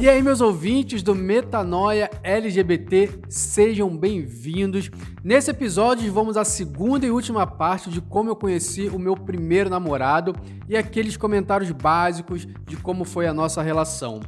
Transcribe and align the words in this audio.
E 0.00 0.08
aí, 0.08 0.22
meus 0.22 0.40
ouvintes 0.40 1.02
do 1.02 1.14
Metanoia 1.14 2.10
LGBT, 2.22 3.20
sejam 3.28 3.94
bem-vindos. 3.94 4.90
Nesse 5.22 5.50
episódio, 5.50 6.10
vamos 6.10 6.38
à 6.38 6.44
segunda 6.44 7.04
e 7.04 7.10
última 7.10 7.46
parte 7.46 7.90
de 7.90 8.00
como 8.00 8.30
eu 8.30 8.34
conheci 8.34 8.88
o 8.88 8.98
meu 8.98 9.14
primeiro 9.14 9.68
namorado 9.68 10.34
e 10.66 10.74
aqueles 10.74 11.18
comentários 11.18 11.70
básicos 11.70 12.48
de 12.66 12.78
como 12.78 13.04
foi 13.04 13.26
a 13.26 13.34
nossa 13.34 13.60
relação. 13.60 14.20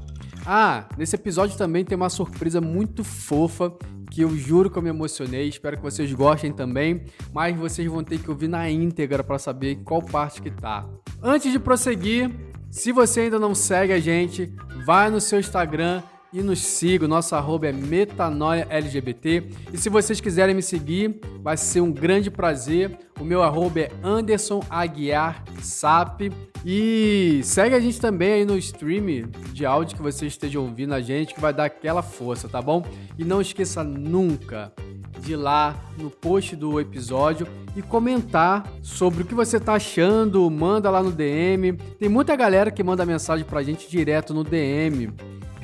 Ah, 0.44 0.86
nesse 0.98 1.16
episódio 1.16 1.56
também 1.56 1.86
tem 1.86 1.96
uma 1.96 2.10
surpresa 2.10 2.60
muito 2.60 3.02
fofa 3.02 3.72
que 4.10 4.20
eu 4.20 4.36
juro 4.36 4.70
que 4.70 4.76
eu 4.76 4.82
me 4.82 4.90
emocionei. 4.90 5.48
Espero 5.48 5.78
que 5.78 5.82
vocês 5.82 6.12
gostem 6.12 6.52
também, 6.52 7.06
mas 7.32 7.56
vocês 7.56 7.90
vão 7.90 8.04
ter 8.04 8.18
que 8.18 8.30
ouvir 8.30 8.48
na 8.48 8.70
íntegra 8.70 9.24
para 9.24 9.38
saber 9.38 9.76
qual 9.76 10.02
parte 10.02 10.42
que 10.42 10.50
tá. 10.50 10.86
Antes 11.22 11.50
de 11.50 11.58
prosseguir, 11.58 12.30
se 12.72 12.90
você 12.90 13.20
ainda 13.20 13.38
não 13.38 13.54
segue 13.54 13.92
a 13.92 14.00
gente, 14.00 14.50
vai 14.86 15.10
no 15.10 15.20
seu 15.20 15.38
Instagram 15.38 16.02
e 16.32 16.42
nos 16.42 16.58
siga. 16.58 17.04
O 17.04 17.08
nosso 17.08 17.34
arroba 17.36 17.66
é 17.66 17.72
metanoialgbt. 17.72 19.46
E 19.70 19.76
se 19.76 19.90
vocês 19.90 20.22
quiserem 20.22 20.54
me 20.54 20.62
seguir, 20.62 21.20
vai 21.42 21.54
ser 21.58 21.82
um 21.82 21.92
grande 21.92 22.30
prazer. 22.30 22.98
O 23.20 23.24
meu 23.24 23.42
arroba 23.42 23.80
é 23.80 23.92
Anderson 24.02 24.64
Aguiar 24.70 25.44
Sap. 25.60 26.22
E 26.64 27.42
segue 27.44 27.74
a 27.74 27.80
gente 27.80 28.00
também 28.00 28.32
aí 28.32 28.44
no 28.46 28.56
stream 28.56 29.28
de 29.52 29.66
áudio 29.66 29.94
que 29.94 30.02
você 30.02 30.26
esteja 30.26 30.58
ouvindo 30.58 30.94
a 30.94 31.00
gente, 31.02 31.34
que 31.34 31.40
vai 31.42 31.52
dar 31.52 31.66
aquela 31.66 32.00
força, 32.00 32.48
tá 32.48 32.62
bom? 32.62 32.82
E 33.18 33.24
não 33.24 33.42
esqueça 33.42 33.84
nunca 33.84 34.72
de 35.20 35.36
lá 35.36 35.76
no 35.98 36.10
post 36.10 36.56
do 36.56 36.80
episódio 36.80 37.46
e 37.76 37.82
comentar 37.82 38.70
sobre 38.82 39.22
o 39.22 39.26
que 39.26 39.34
você 39.34 39.58
tá 39.60 39.74
achando, 39.74 40.48
manda 40.50 40.90
lá 40.90 41.02
no 41.02 41.12
DM. 41.12 41.72
Tem 41.98 42.08
muita 42.08 42.36
galera 42.36 42.70
que 42.70 42.82
manda 42.82 43.06
mensagem 43.06 43.44
pra 43.44 43.62
gente 43.62 43.88
direto 43.88 44.34
no 44.34 44.44
DM. 44.44 45.12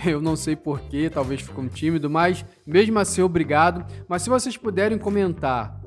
Eu 0.07 0.21
não 0.21 0.37
sei 0.37 0.55
porquê, 0.55 1.11
talvez 1.11 1.41
ficou 1.41 1.67
tímido, 1.69 2.09
mas 2.09 2.45
mesmo 2.67 2.99
assim, 2.99 3.21
obrigado. 3.21 3.85
Mas 4.09 4.23
se 4.23 4.31
vocês 4.31 4.57
puderem 4.57 4.97
comentar 4.97 5.81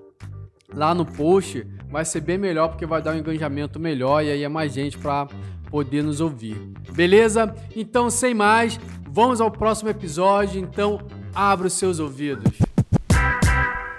lá 0.74 0.94
no 0.94 1.06
post, 1.06 1.66
vai 1.90 2.06
ser 2.06 2.22
bem 2.22 2.38
melhor 2.38 2.70
porque 2.70 2.86
vai 2.86 3.02
dar 3.02 3.14
um 3.14 3.20
engajamento 3.20 3.80
melhor 3.80 4.24
e 4.24 4.32
aí 4.32 4.44
é 4.44 4.50
mais 4.50 4.74
gente 4.74 4.98
para 4.98 5.28
poder 5.70 6.04
nos 6.04 6.20
ouvir. 6.20 6.56
Beleza? 6.92 7.56
Então, 7.76 8.10
sem 8.10 8.34
mais, 8.34 8.80
vamos 9.10 9.40
ao 9.40 9.50
próximo 9.50 9.90
episódio. 9.90 10.60
Então, 10.60 11.00
abra 11.34 11.68
os 11.68 11.74
seus 11.74 12.00
ouvidos. 12.00 12.71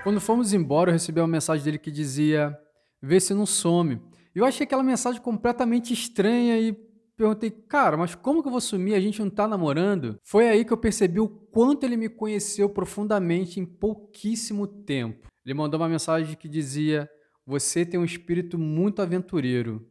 Quando 0.02 0.20
fomos 0.20 0.52
embora, 0.52 0.90
eu 0.90 0.94
recebi 0.94 1.20
uma 1.20 1.28
mensagem 1.28 1.64
dele 1.64 1.78
que 1.78 1.90
dizia: 1.90 2.58
Vê 3.00 3.20
se 3.20 3.32
não 3.32 3.46
some. 3.46 4.00
Eu 4.34 4.44
achei 4.44 4.64
aquela 4.64 4.82
mensagem 4.82 5.20
completamente 5.20 5.92
estranha 5.92 6.58
e 6.58 6.76
perguntei, 7.16 7.50
cara, 7.50 7.96
mas 7.96 8.14
como 8.14 8.42
que 8.42 8.48
eu 8.48 8.52
vou 8.52 8.60
sumir? 8.60 8.94
A 8.94 9.00
gente 9.00 9.20
não 9.20 9.30
tá 9.30 9.46
namorando? 9.46 10.18
Foi 10.24 10.48
aí 10.48 10.64
que 10.64 10.72
eu 10.72 10.76
percebi 10.76 11.20
o 11.20 11.28
quanto 11.28 11.84
ele 11.84 11.96
me 11.96 12.08
conheceu 12.08 12.68
profundamente 12.68 13.60
em 13.60 13.64
pouquíssimo 13.64 14.66
tempo. 14.66 15.28
Ele 15.44 15.54
mandou 15.54 15.78
uma 15.78 15.88
mensagem 15.88 16.36
que 16.36 16.48
dizia: 16.48 17.08
Você 17.46 17.86
tem 17.86 18.00
um 18.00 18.04
espírito 18.04 18.58
muito 18.58 19.02
aventureiro. 19.02 19.86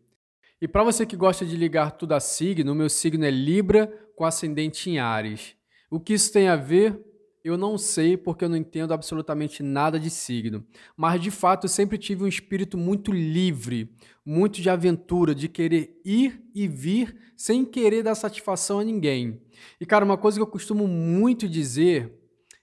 E 0.61 0.67
para 0.67 0.83
você 0.83 1.05
que 1.05 1.15
gosta 1.15 1.45
de 1.45 1.55
ligar 1.55 1.91
tudo 1.91 2.11
a 2.11 2.19
signo, 2.19 2.73
o 2.73 2.75
meu 2.75 2.89
signo 2.89 3.23
é 3.23 3.31
Libra 3.31 3.87
com 4.17 4.25
ascendente 4.25 4.89
em 4.89 4.99
Ares. 4.99 5.55
O 5.89 6.01
que 6.01 6.13
isso 6.13 6.33
tem 6.33 6.49
a 6.49 6.57
ver? 6.57 6.99
Eu 7.43 7.57
não 7.57 7.77
sei 7.77 8.15
porque 8.15 8.45
eu 8.45 8.49
não 8.49 8.55
entendo 8.55 8.93
absolutamente 8.93 9.63
nada 9.63 9.99
de 9.99 10.11
signo, 10.11 10.63
mas 10.95 11.19
de 11.19 11.31
fato 11.31 11.65
eu 11.65 11.69
sempre 11.69 11.97
tive 11.97 12.23
um 12.23 12.27
espírito 12.27 12.77
muito 12.77 13.11
livre, 13.11 13.89
muito 14.23 14.61
de 14.61 14.69
aventura, 14.69 15.33
de 15.33 15.47
querer 15.47 15.99
ir 16.05 16.43
e 16.53 16.67
vir 16.67 17.17
sem 17.35 17.65
querer 17.65 18.03
dar 18.03 18.13
satisfação 18.13 18.79
a 18.79 18.83
ninguém. 18.83 19.41
E 19.79 19.85
cara, 19.85 20.05
uma 20.05 20.17
coisa 20.17 20.37
que 20.37 20.43
eu 20.43 20.47
costumo 20.47 20.87
muito 20.87 21.49
dizer 21.49 22.13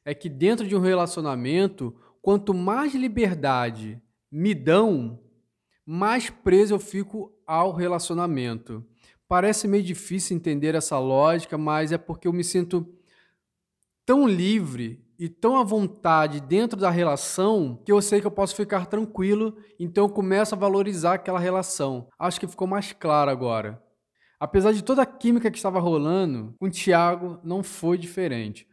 é 0.05 0.15
que 0.15 0.29
dentro 0.29 0.67
de 0.67 0.77
um 0.77 0.81
relacionamento, 0.81 1.95
quanto 2.23 2.55
mais 2.55 2.95
liberdade 2.95 4.01
me 4.31 4.55
dão, 4.55 5.19
mais 5.85 6.31
preso 6.31 6.75
eu 6.75 6.79
fico 6.79 7.33
ao 7.45 7.75
relacionamento. 7.75 8.85
Parece 9.27 9.67
meio 9.67 9.83
difícil 9.83 10.37
entender 10.37 10.75
essa 10.75 10.99
lógica, 10.99 11.59
mas 11.59 11.91
é 11.91 11.99
porque 11.99 12.29
eu 12.29 12.33
me 12.33 12.45
sinto 12.45 12.87
tão 14.09 14.27
livre 14.27 15.05
e 15.19 15.29
tão 15.29 15.59
à 15.59 15.63
vontade 15.63 16.41
dentro 16.41 16.81
da 16.81 16.89
relação 16.89 17.79
que 17.85 17.93
eu 17.93 18.01
sei 18.01 18.23
que 18.23 18.27
eu 18.27 18.31
posso 18.31 18.57
ficar 18.57 18.87
tranquilo, 18.87 19.55
então 19.79 20.07
eu 20.07 20.09
começo 20.09 20.55
a 20.55 20.59
valorizar 20.59 21.13
aquela 21.13 21.39
relação. 21.39 22.09
Acho 22.19 22.41
que 22.41 22.49
ficou 22.49 22.67
mais 22.67 22.91
claro 22.91 23.31
agora. 23.31 23.83
Apesar 24.41 24.73
de 24.73 24.83
toda 24.83 25.03
a 25.03 25.07
química 25.07 25.51
que 25.51 25.59
estava 25.59 25.79
rolando, 25.79 26.55
com 26.59 26.69
o 26.69 26.71
Thiago 26.71 27.39
não 27.45 27.63
foi 27.63 27.99
diferente. 27.99 28.67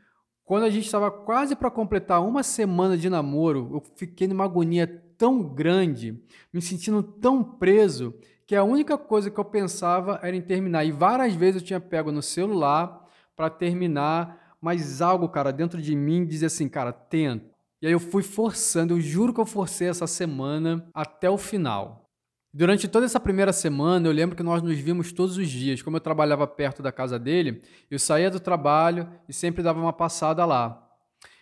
Quando 0.46 0.64
a 0.64 0.70
gente 0.70 0.86
estava 0.86 1.12
quase 1.12 1.54
para 1.54 1.70
completar 1.70 2.26
uma 2.26 2.42
semana 2.42 2.98
de 2.98 3.10
namoro, 3.10 3.72
eu 3.74 3.84
fiquei 3.98 4.30
numa 4.30 4.46
agonia 4.46 4.88
tão 5.18 5.44
grande, 5.44 6.18
me 6.54 6.62
sentindo 6.62 7.04
tão 7.04 7.44
preso, 7.44 8.16
que 8.48 8.56
a 8.56 8.64
única 8.64 8.98
coisa 8.98 9.30
que 9.30 9.38
eu 9.38 9.44
pensava 9.44 10.18
era 10.24 10.34
em 10.34 10.42
terminar. 10.42 10.86
E 10.86 10.94
várias 10.94 11.36
vezes 11.36 11.62
eu 11.62 11.68
tinha 11.68 11.80
pego 11.82 12.10
no 12.10 12.22
celular 12.22 13.06
para 13.36 13.50
terminar 13.50 14.45
mas 14.66 15.00
algo, 15.00 15.30
cara, 15.30 15.54
dentro 15.54 15.80
de 15.80 15.96
mim 15.96 16.26
dizia 16.26 16.48
assim, 16.48 16.68
cara, 16.68 16.92
tenta. 16.92 17.46
E 17.80 17.86
aí 17.86 17.94
eu 17.94 18.00
fui 18.00 18.24
forçando, 18.24 18.96
eu 18.96 19.00
juro 19.00 19.32
que 19.32 19.40
eu 19.40 19.46
forcei 19.46 19.88
essa 19.88 20.08
semana 20.08 20.90
até 20.92 21.30
o 21.30 21.38
final. 21.38 22.10
Durante 22.52 22.88
toda 22.88 23.06
essa 23.06 23.20
primeira 23.20 23.54
semana, 23.54 24.08
eu 24.08 24.12
lembro 24.12 24.36
que 24.36 24.42
nós 24.42 24.64
nos 24.64 24.76
vimos 24.80 25.12
todos 25.12 25.38
os 25.38 25.48
dias. 25.48 25.84
Como 25.84 25.98
eu 25.98 26.02
trabalhava 26.02 26.48
perto 26.48 26.82
da 26.82 26.92
casa 26.92 27.20
dele, 27.20 27.62
eu 27.92 28.00
saía 28.00 28.32
do 28.32 28.40
trabalho 28.40 29.08
e 29.30 29.34
sempre 29.34 29.62
dava 29.62 29.80
uma 29.80 29.94
passada 29.94 30.44
lá. 30.46 30.84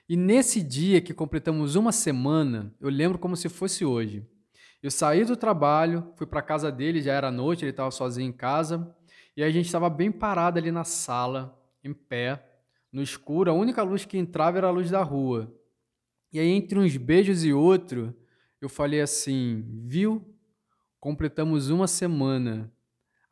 E 0.09 0.17
nesse 0.17 0.61
dia 0.61 0.99
que 0.99 1.13
completamos 1.13 1.77
uma 1.77 1.93
semana, 1.93 2.75
eu 2.81 2.89
lembro 2.89 3.17
como 3.17 3.37
se 3.37 3.47
fosse 3.47 3.85
hoje. 3.85 4.27
Eu 4.81 4.91
saí 4.91 5.23
do 5.23 5.37
trabalho, 5.37 6.11
fui 6.17 6.27
para 6.27 6.41
a 6.41 6.43
casa 6.43 6.69
dele, 6.69 7.01
já 7.01 7.13
era 7.13 7.31
noite, 7.31 7.63
ele 7.63 7.71
estava 7.71 7.89
sozinho 7.89 8.27
em 8.27 8.33
casa, 8.33 8.93
e 9.37 9.41
a 9.41 9.49
gente 9.49 9.67
estava 9.67 9.89
bem 9.89 10.11
parado 10.11 10.59
ali 10.59 10.73
na 10.73 10.83
sala, 10.83 11.57
em 11.81 11.93
pé, 11.93 12.49
no 12.93 13.01
escuro, 13.01 13.49
a 13.49 13.53
única 13.53 13.81
luz 13.81 14.05
que 14.05 14.19
entrava 14.19 14.59
era 14.59 14.67
a 14.67 14.71
luz 14.71 14.91
da 14.91 15.01
rua. 15.01 15.51
E 16.31 16.39
aí, 16.39 16.47
entre 16.47 16.77
uns 16.77 16.95
beijos 16.95 17.43
e 17.43 17.51
outro, 17.51 18.15
eu 18.61 18.69
falei 18.69 19.01
assim: 19.01 19.65
viu? 19.85 20.23
Completamos 20.99 21.69
uma 21.69 21.87
semana. 21.87 22.71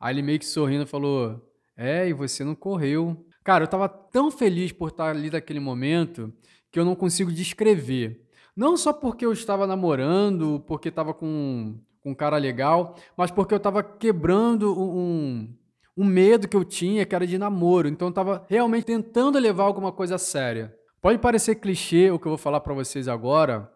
Aí 0.00 0.14
ele 0.14 0.22
meio 0.22 0.40
que 0.40 0.44
sorrindo 0.44 0.84
falou: 0.84 1.40
É, 1.76 2.08
e 2.08 2.12
você 2.12 2.42
não 2.42 2.56
correu. 2.56 3.24
Cara, 3.44 3.64
eu 3.64 3.68
tava 3.68 3.88
tão 3.88 4.30
feliz 4.30 4.72
por 4.72 4.88
estar 4.88 5.10
ali 5.10 5.30
naquele 5.30 5.60
momento 5.60 6.32
que 6.70 6.78
eu 6.78 6.84
não 6.84 6.94
consigo 6.96 7.32
descrever. 7.32 8.26
Não 8.54 8.76
só 8.76 8.92
porque 8.92 9.24
eu 9.24 9.32
estava 9.32 9.66
namorando, 9.66 10.62
porque 10.66 10.88
estava 10.88 11.14
com, 11.14 11.78
com 12.00 12.10
um 12.10 12.14
cara 12.14 12.36
legal, 12.36 12.96
mas 13.16 13.30
porque 13.30 13.54
eu 13.54 13.58
estava 13.58 13.82
quebrando 13.82 14.78
um, 14.78 15.48
um 15.96 16.04
medo 16.04 16.48
que 16.48 16.56
eu 16.56 16.64
tinha, 16.64 17.04
que 17.04 17.14
era 17.14 17.26
de 17.26 17.38
namoro. 17.38 17.88
Então 17.88 18.08
eu 18.08 18.10
estava 18.10 18.44
realmente 18.48 18.84
tentando 18.84 19.38
levar 19.38 19.64
alguma 19.64 19.92
coisa 19.92 20.18
séria. 20.18 20.74
Pode 21.00 21.18
parecer 21.18 21.56
clichê 21.56 22.10
o 22.10 22.18
que 22.18 22.26
eu 22.26 22.30
vou 22.30 22.38
falar 22.38 22.60
para 22.60 22.74
vocês 22.74 23.08
agora, 23.08 23.70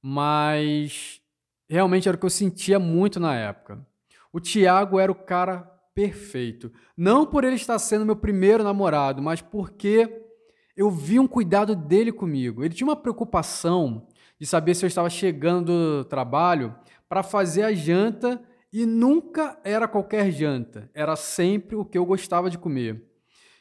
mas 0.00 1.20
realmente 1.68 2.08
era 2.08 2.16
o 2.16 2.20
que 2.20 2.26
eu 2.26 2.30
sentia 2.30 2.78
muito 2.78 3.18
na 3.18 3.34
época. 3.34 3.84
O 4.32 4.40
Tiago 4.40 4.98
era 4.98 5.10
o 5.10 5.14
cara 5.14 5.60
perfeito. 5.94 6.72
Não 6.96 7.26
por 7.26 7.42
ele 7.42 7.56
estar 7.56 7.78
sendo 7.78 8.06
meu 8.06 8.16
primeiro 8.16 8.62
namorado, 8.62 9.20
mas 9.20 9.42
porque 9.42 10.24
eu 10.76 10.90
vi 10.90 11.18
um 11.18 11.26
cuidado 11.26 11.74
dele 11.74 12.12
comigo. 12.12 12.64
Ele 12.64 12.72
tinha 12.72 12.86
uma 12.86 12.94
preocupação 12.94 14.06
de 14.38 14.46
saber 14.46 14.76
se 14.76 14.84
eu 14.84 14.86
estava 14.86 15.10
chegando 15.10 16.02
do 16.02 16.04
trabalho 16.04 16.72
para 17.08 17.24
fazer 17.24 17.64
a 17.64 17.74
janta 17.74 18.40
e 18.72 18.84
nunca 18.84 19.58
era 19.64 19.88
qualquer 19.88 20.30
janta, 20.30 20.90
era 20.94 21.16
sempre 21.16 21.76
o 21.76 21.84
que 21.84 21.96
eu 21.96 22.04
gostava 22.04 22.50
de 22.50 22.58
comer. 22.58 23.08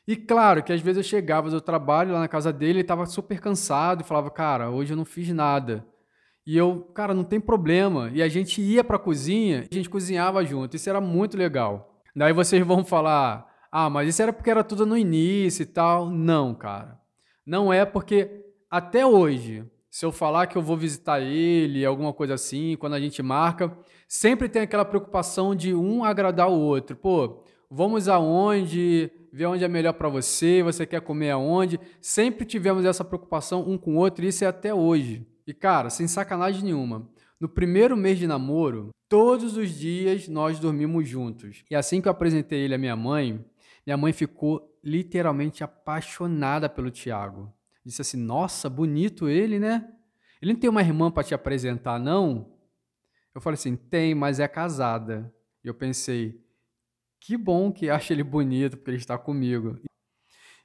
E 0.08 0.16
claro 0.16 0.64
que 0.64 0.72
às 0.72 0.80
vezes 0.80 0.98
eu 0.98 1.04
chegava 1.04 1.50
do 1.50 1.60
trabalho 1.60 2.14
lá 2.14 2.20
na 2.20 2.28
casa 2.30 2.54
dele, 2.54 2.74
ele 2.74 2.82
estava 2.82 3.06
super 3.06 3.42
cansado 3.42 4.02
e 4.02 4.06
falava: 4.06 4.32
Cara, 4.32 4.70
hoje 4.70 4.94
eu 4.94 4.98
não 4.98 5.04
fiz 5.04 5.28
nada. 5.30 5.86
E 6.46 6.56
eu, 6.56 6.82
cara, 6.94 7.14
não 7.14 7.26
tem 7.26 7.42
problema. 7.42 8.10
E 8.14 8.22
a 8.22 8.30
gente 8.30 8.62
ia 8.62 8.86
para 8.86 8.96
a 8.96 9.00
cozinha, 9.00 9.68
a 9.70 9.76
gente 9.76 9.90
cozinhava 9.90 10.46
junto. 10.46 10.78
Isso 10.78 10.90
era 10.90 11.02
muito 11.02 11.38
legal. 11.38 12.02
Daí 12.16 12.32
vocês 12.32 12.66
vão 12.66 12.86
falar: 12.86 13.54
Ah, 13.70 13.90
mas 13.90 14.08
isso 14.08 14.22
era 14.22 14.32
porque 14.32 14.50
era 14.50 14.64
tudo 14.64 14.86
no 14.86 14.98
início 14.98 15.64
e 15.64 15.66
tal. 15.66 16.10
Não, 16.10 16.56
cara. 16.56 16.98
Não 17.46 17.72
é 17.72 17.86
porque 17.86 18.46
até 18.70 19.06
hoje, 19.06 19.66
se 19.98 20.06
eu 20.06 20.12
falar 20.12 20.46
que 20.46 20.56
eu 20.56 20.62
vou 20.62 20.78
visitar 20.78 21.20
ele, 21.20 21.84
alguma 21.84 22.14
coisa 22.14 22.36
assim, 22.36 22.78
quando 22.80 22.94
a 22.94 23.00
gente 23.00 23.24
marca, 23.24 23.76
sempre 24.08 24.48
tem 24.48 24.62
aquela 24.62 24.86
preocupação 24.86 25.56
de 25.56 25.74
um 25.74 26.04
agradar 26.04 26.52
o 26.52 26.60
outro. 26.60 26.96
Pô, 26.96 27.44
vamos 27.68 28.08
aonde, 28.08 29.10
ver 29.34 29.48
onde 29.48 29.64
é 29.64 29.68
melhor 29.68 29.94
para 29.94 30.08
você, 30.08 30.62
você 30.62 30.86
quer 30.86 31.02
comer 31.02 31.32
aonde. 31.32 31.80
Sempre 32.00 32.46
tivemos 32.46 32.86
essa 32.86 33.04
preocupação 33.04 33.68
um 33.68 33.76
com 33.76 33.96
o 33.96 33.98
outro 33.98 34.24
e 34.24 34.28
isso 34.28 34.44
é 34.44 34.48
até 34.48 34.72
hoje. 34.72 35.26
E 35.48 35.52
cara, 35.52 35.90
sem 35.90 36.08
sacanagem 36.08 36.64
nenhuma, 36.64 37.10
no 37.40 37.50
primeiro 37.50 37.98
mês 37.98 38.20
de 38.20 38.28
namoro, 38.28 38.92
todos 39.10 39.58
os 39.58 39.72
dias 39.72 40.28
nós 40.28 40.60
dormimos 40.60 41.10
juntos. 41.10 41.64
E 41.72 41.76
assim 41.76 42.02
que 42.02 42.08
eu 42.08 42.12
apresentei 42.12 42.60
ele 42.60 42.76
à 42.76 42.78
minha 42.78 42.96
mãe, 42.96 43.44
minha 43.84 43.98
mãe 43.98 44.14
ficou 44.14 44.78
literalmente 44.84 45.64
apaixonada 45.64 46.70
pelo 46.70 46.92
Tiago. 46.92 47.52
Disse 47.88 48.02
assim: 48.02 48.18
Nossa, 48.18 48.70
bonito 48.70 49.30
ele, 49.30 49.58
né? 49.58 49.90
Ele 50.42 50.52
não 50.52 50.60
tem 50.60 50.70
uma 50.70 50.82
irmã 50.82 51.10
para 51.10 51.24
te 51.24 51.34
apresentar, 51.34 51.98
não? 51.98 52.54
Eu 53.34 53.40
falei 53.40 53.54
assim: 53.54 53.78
Tem, 53.78 54.14
mas 54.14 54.42
é 54.42 54.48
casada. 54.48 55.34
E 55.64 55.70
eu 55.70 55.74
pensei: 55.74 56.44
Que 57.18 57.38
bom 57.38 57.72
que 57.72 57.90
acha 57.90 58.12
ele 58.12 58.24
bonito, 58.24 58.76
porque 58.76 58.92
ele 58.92 58.98
está 58.98 59.18
comigo. 59.18 59.80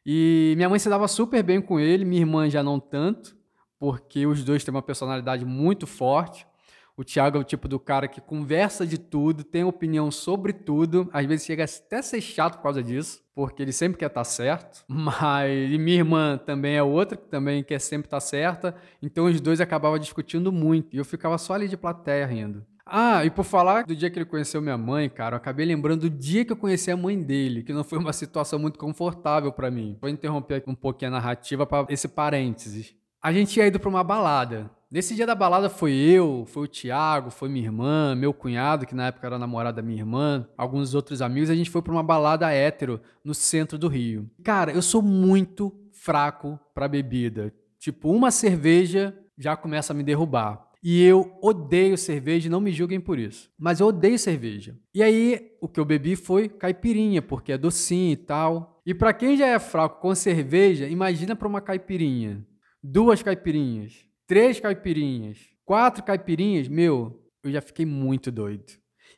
E 0.04 0.54
minha 0.56 0.68
mãe 0.68 0.80
se 0.80 0.88
dava 0.88 1.06
super 1.06 1.44
bem 1.44 1.62
com 1.62 1.78
ele, 1.78 2.04
minha 2.04 2.22
irmã 2.22 2.50
já 2.50 2.60
não 2.60 2.80
tanto, 2.80 3.36
porque 3.78 4.26
os 4.26 4.42
dois 4.42 4.64
têm 4.64 4.74
uma 4.74 4.82
personalidade 4.82 5.44
muito 5.44 5.86
forte. 5.86 6.44
O 6.94 7.02
Thiago 7.02 7.38
é 7.38 7.40
o 7.40 7.44
tipo 7.44 7.66
do 7.68 7.80
cara 7.80 8.06
que 8.06 8.20
conversa 8.20 8.86
de 8.86 8.98
tudo, 8.98 9.42
tem 9.42 9.64
opinião 9.64 10.10
sobre 10.10 10.52
tudo, 10.52 11.08
às 11.12 11.24
vezes 11.24 11.46
chega 11.46 11.64
até 11.64 11.98
a 11.98 12.02
ser 12.02 12.20
chato 12.20 12.56
por 12.56 12.64
causa 12.64 12.82
disso, 12.82 13.22
porque 13.34 13.62
ele 13.62 13.72
sempre 13.72 13.98
quer 13.98 14.06
estar 14.06 14.24
certo. 14.24 14.84
Mas 14.88 15.70
e 15.70 15.78
minha 15.78 15.98
irmã 15.98 16.36
também 16.36 16.76
é 16.76 16.82
outra 16.82 17.16
que 17.16 17.26
também 17.28 17.64
quer 17.64 17.80
sempre 17.80 18.08
estar 18.08 18.20
certa, 18.20 18.76
então 19.00 19.24
os 19.24 19.40
dois 19.40 19.60
acabavam 19.60 19.98
discutindo 19.98 20.52
muito 20.52 20.94
e 20.94 20.98
eu 20.98 21.04
ficava 21.04 21.38
só 21.38 21.54
ali 21.54 21.66
de 21.66 21.78
plateia 21.78 22.26
rindo. 22.26 22.66
Ah, 22.84 23.24
e 23.24 23.30
por 23.30 23.44
falar 23.44 23.84
do 23.84 23.96
dia 23.96 24.10
que 24.10 24.18
ele 24.18 24.26
conheceu 24.26 24.60
minha 24.60 24.76
mãe, 24.76 25.08
cara, 25.08 25.34
eu 25.34 25.38
acabei 25.38 25.64
lembrando 25.64 26.02
do 26.02 26.10
dia 26.10 26.44
que 26.44 26.52
eu 26.52 26.56
conheci 26.56 26.90
a 26.90 26.96
mãe 26.96 27.18
dele, 27.18 27.62
que 27.62 27.72
não 27.72 27.84
foi 27.84 27.98
uma 27.98 28.12
situação 28.12 28.58
muito 28.58 28.78
confortável 28.78 29.50
para 29.50 29.70
mim. 29.70 29.96
Vou 29.98 30.10
interromper 30.10 30.62
um 30.66 30.74
pouquinho 30.74 31.12
a 31.12 31.14
narrativa 31.14 31.64
para 31.64 31.86
esse 31.88 32.06
parênteses. 32.06 32.94
A 33.22 33.32
gente 33.32 33.56
ia 33.56 33.68
ido 33.68 33.80
para 33.80 33.88
uma 33.88 34.04
balada. 34.04 34.70
Nesse 34.92 35.14
dia 35.14 35.26
da 35.26 35.34
balada 35.34 35.70
foi 35.70 35.94
eu, 35.94 36.44
foi 36.46 36.64
o 36.64 36.68
Thiago, 36.68 37.30
foi 37.30 37.48
minha 37.48 37.64
irmã, 37.64 38.14
meu 38.14 38.34
cunhado, 38.34 38.84
que 38.84 38.94
na 38.94 39.06
época 39.06 39.26
era 39.26 39.38
namorado 39.38 39.76
da 39.76 39.82
minha 39.82 39.98
irmã, 39.98 40.46
alguns 40.54 40.94
outros 40.94 41.22
amigos. 41.22 41.48
A 41.48 41.54
gente 41.54 41.70
foi 41.70 41.80
para 41.80 41.94
uma 41.94 42.02
balada 42.02 42.52
hétero 42.52 43.00
no 43.24 43.32
centro 43.32 43.78
do 43.78 43.88
Rio. 43.88 44.30
Cara, 44.44 44.70
eu 44.70 44.82
sou 44.82 45.00
muito 45.00 45.74
fraco 45.92 46.60
para 46.74 46.88
bebida. 46.88 47.54
Tipo, 47.78 48.10
uma 48.10 48.30
cerveja 48.30 49.18
já 49.38 49.56
começa 49.56 49.94
a 49.94 49.96
me 49.96 50.02
derrubar. 50.02 50.62
E 50.82 51.02
eu 51.02 51.38
odeio 51.40 51.96
cerveja, 51.96 52.50
não 52.50 52.60
me 52.60 52.70
julguem 52.70 53.00
por 53.00 53.18
isso. 53.18 53.50
Mas 53.58 53.80
eu 53.80 53.86
odeio 53.86 54.18
cerveja. 54.18 54.76
E 54.94 55.02
aí, 55.02 55.56
o 55.58 55.68
que 55.68 55.80
eu 55.80 55.86
bebi 55.86 56.16
foi 56.16 56.50
caipirinha, 56.50 57.22
porque 57.22 57.52
é 57.52 57.56
docinho 57.56 58.12
e 58.12 58.16
tal. 58.16 58.82
E 58.84 58.92
para 58.92 59.14
quem 59.14 59.38
já 59.38 59.46
é 59.46 59.58
fraco 59.58 60.02
com 60.02 60.14
cerveja, 60.14 60.86
imagina 60.86 61.34
para 61.34 61.48
uma 61.48 61.62
caipirinha. 61.62 62.46
Duas 62.82 63.22
caipirinhas 63.22 64.11
três 64.32 64.58
caipirinhas, 64.58 65.36
quatro 65.62 66.02
caipirinhas, 66.02 66.66
meu, 66.66 67.22
eu 67.44 67.52
já 67.52 67.60
fiquei 67.60 67.84
muito 67.84 68.32
doido. 68.32 68.64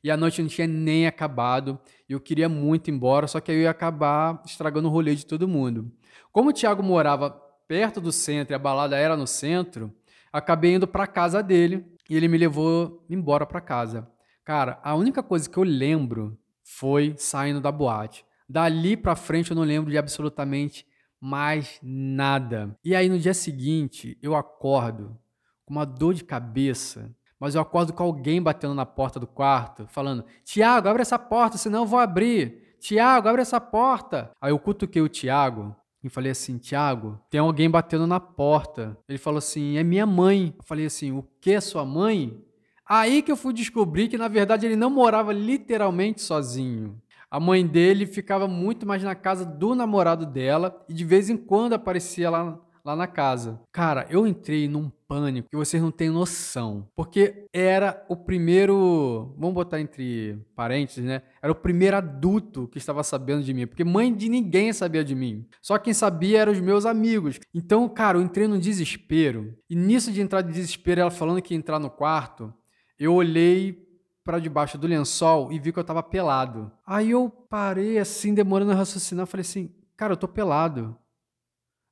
E 0.02 0.10
a 0.10 0.16
noite 0.16 0.42
não 0.42 0.48
tinha 0.48 0.66
nem 0.66 1.06
acabado. 1.06 1.78
Eu 2.08 2.18
queria 2.18 2.48
muito 2.48 2.90
ir 2.90 2.94
embora, 2.94 3.28
só 3.28 3.38
que 3.38 3.52
eu 3.52 3.58
ia 3.58 3.70
acabar 3.70 4.42
estragando 4.44 4.88
o 4.88 4.90
rolê 4.90 5.14
de 5.14 5.24
todo 5.24 5.46
mundo. 5.46 5.88
Como 6.32 6.50
o 6.50 6.52
Thiago 6.52 6.82
morava 6.82 7.30
perto 7.68 8.00
do 8.00 8.10
centro 8.10 8.54
e 8.54 8.56
a 8.56 8.58
balada 8.58 8.96
era 8.96 9.16
no 9.16 9.24
centro, 9.24 9.94
acabei 10.32 10.74
indo 10.74 10.88
para 10.88 11.06
casa 11.06 11.40
dele 11.40 11.86
e 12.10 12.16
ele 12.16 12.26
me 12.26 12.36
levou 12.36 13.06
embora 13.08 13.46
para 13.46 13.60
casa. 13.60 14.10
Cara, 14.44 14.80
a 14.82 14.96
única 14.96 15.22
coisa 15.22 15.48
que 15.48 15.56
eu 15.56 15.62
lembro 15.62 16.36
foi 16.64 17.14
saindo 17.18 17.60
da 17.60 17.70
boate. 17.70 18.26
Dali 18.48 18.96
para 18.96 19.14
frente 19.14 19.52
eu 19.52 19.56
não 19.56 19.62
lembro 19.62 19.92
de 19.92 19.96
absolutamente 19.96 20.84
mais 21.24 21.80
nada. 21.82 22.78
E 22.84 22.94
aí 22.94 23.08
no 23.08 23.18
dia 23.18 23.32
seguinte 23.32 24.18
eu 24.20 24.36
acordo 24.36 25.18
com 25.64 25.72
uma 25.72 25.86
dor 25.86 26.12
de 26.12 26.22
cabeça, 26.22 27.10
mas 27.40 27.54
eu 27.54 27.62
acordo 27.62 27.94
com 27.94 28.02
alguém 28.02 28.42
batendo 28.42 28.74
na 28.74 28.84
porta 28.84 29.18
do 29.18 29.26
quarto, 29.26 29.86
falando: 29.88 30.22
Tiago, 30.44 30.86
abre 30.86 31.00
essa 31.00 31.18
porta, 31.18 31.56
senão 31.56 31.80
eu 31.80 31.86
vou 31.86 31.98
abrir. 31.98 32.76
Tiago, 32.78 33.26
abre 33.26 33.40
essa 33.40 33.58
porta. 33.58 34.30
Aí 34.38 34.52
eu 34.52 34.58
cutuquei 34.58 35.00
o 35.00 35.08
Tiago 35.08 35.74
e 36.02 36.10
falei 36.10 36.32
assim: 36.32 36.58
Tiago, 36.58 37.18
tem 37.30 37.40
alguém 37.40 37.70
batendo 37.70 38.06
na 38.06 38.20
porta. 38.20 38.94
Ele 39.08 39.16
falou 39.16 39.38
assim: 39.38 39.78
é 39.78 39.82
minha 39.82 40.04
mãe. 40.04 40.54
Eu 40.58 40.64
falei 40.64 40.84
assim: 40.84 41.10
o 41.10 41.26
que, 41.40 41.58
sua 41.58 41.86
mãe? 41.86 42.38
Aí 42.86 43.22
que 43.22 43.32
eu 43.32 43.36
fui 43.36 43.54
descobrir 43.54 44.08
que 44.08 44.18
na 44.18 44.28
verdade 44.28 44.66
ele 44.66 44.76
não 44.76 44.90
morava 44.90 45.32
literalmente 45.32 46.20
sozinho. 46.20 47.00
A 47.34 47.40
mãe 47.40 47.66
dele 47.66 48.06
ficava 48.06 48.46
muito 48.46 48.86
mais 48.86 49.02
na 49.02 49.12
casa 49.12 49.44
do 49.44 49.74
namorado 49.74 50.24
dela 50.24 50.80
e 50.88 50.94
de 50.94 51.04
vez 51.04 51.28
em 51.28 51.36
quando 51.36 51.72
aparecia 51.72 52.30
lá, 52.30 52.60
lá 52.84 52.94
na 52.94 53.08
casa. 53.08 53.60
Cara, 53.72 54.06
eu 54.08 54.24
entrei 54.24 54.68
num 54.68 54.88
pânico 55.08 55.48
que 55.50 55.56
vocês 55.56 55.82
não 55.82 55.90
têm 55.90 56.10
noção. 56.10 56.86
Porque 56.94 57.48
era 57.52 58.06
o 58.08 58.16
primeiro. 58.16 59.34
Vamos 59.36 59.52
botar 59.52 59.80
entre 59.80 60.38
parênteses, 60.54 61.04
né? 61.04 61.22
Era 61.42 61.50
o 61.50 61.56
primeiro 61.56 61.96
adulto 61.96 62.68
que 62.68 62.78
estava 62.78 63.02
sabendo 63.02 63.42
de 63.42 63.52
mim. 63.52 63.66
Porque 63.66 63.82
mãe 63.82 64.14
de 64.14 64.28
ninguém 64.28 64.72
sabia 64.72 65.02
de 65.02 65.16
mim. 65.16 65.44
Só 65.60 65.76
quem 65.76 65.92
sabia 65.92 66.42
eram 66.42 66.52
os 66.52 66.60
meus 66.60 66.86
amigos. 66.86 67.40
Então, 67.52 67.88
cara, 67.88 68.16
eu 68.16 68.22
entrei 68.22 68.46
num 68.46 68.60
desespero. 68.60 69.58
E 69.68 69.74
nisso 69.74 70.12
de 70.12 70.20
entrar 70.20 70.40
de 70.40 70.52
desespero, 70.52 71.00
ela 71.00 71.10
falando 71.10 71.42
que 71.42 71.52
ia 71.52 71.58
entrar 71.58 71.80
no 71.80 71.90
quarto, 71.90 72.54
eu 72.96 73.12
olhei 73.12 73.83
para 74.24 74.38
debaixo 74.38 74.78
do 74.78 74.86
lençol 74.86 75.52
e 75.52 75.58
vi 75.58 75.72
que 75.72 75.78
eu 75.78 75.84
tava 75.84 76.02
pelado. 76.02 76.72
Aí 76.86 77.10
eu 77.10 77.28
parei 77.28 77.98
assim, 77.98 78.34
demorando 78.34 78.72
a 78.72 78.74
raciocinar, 78.74 79.26
falei 79.26 79.42
assim, 79.42 79.70
cara, 79.96 80.14
eu 80.14 80.16
tô 80.16 80.26
pelado. 80.26 80.96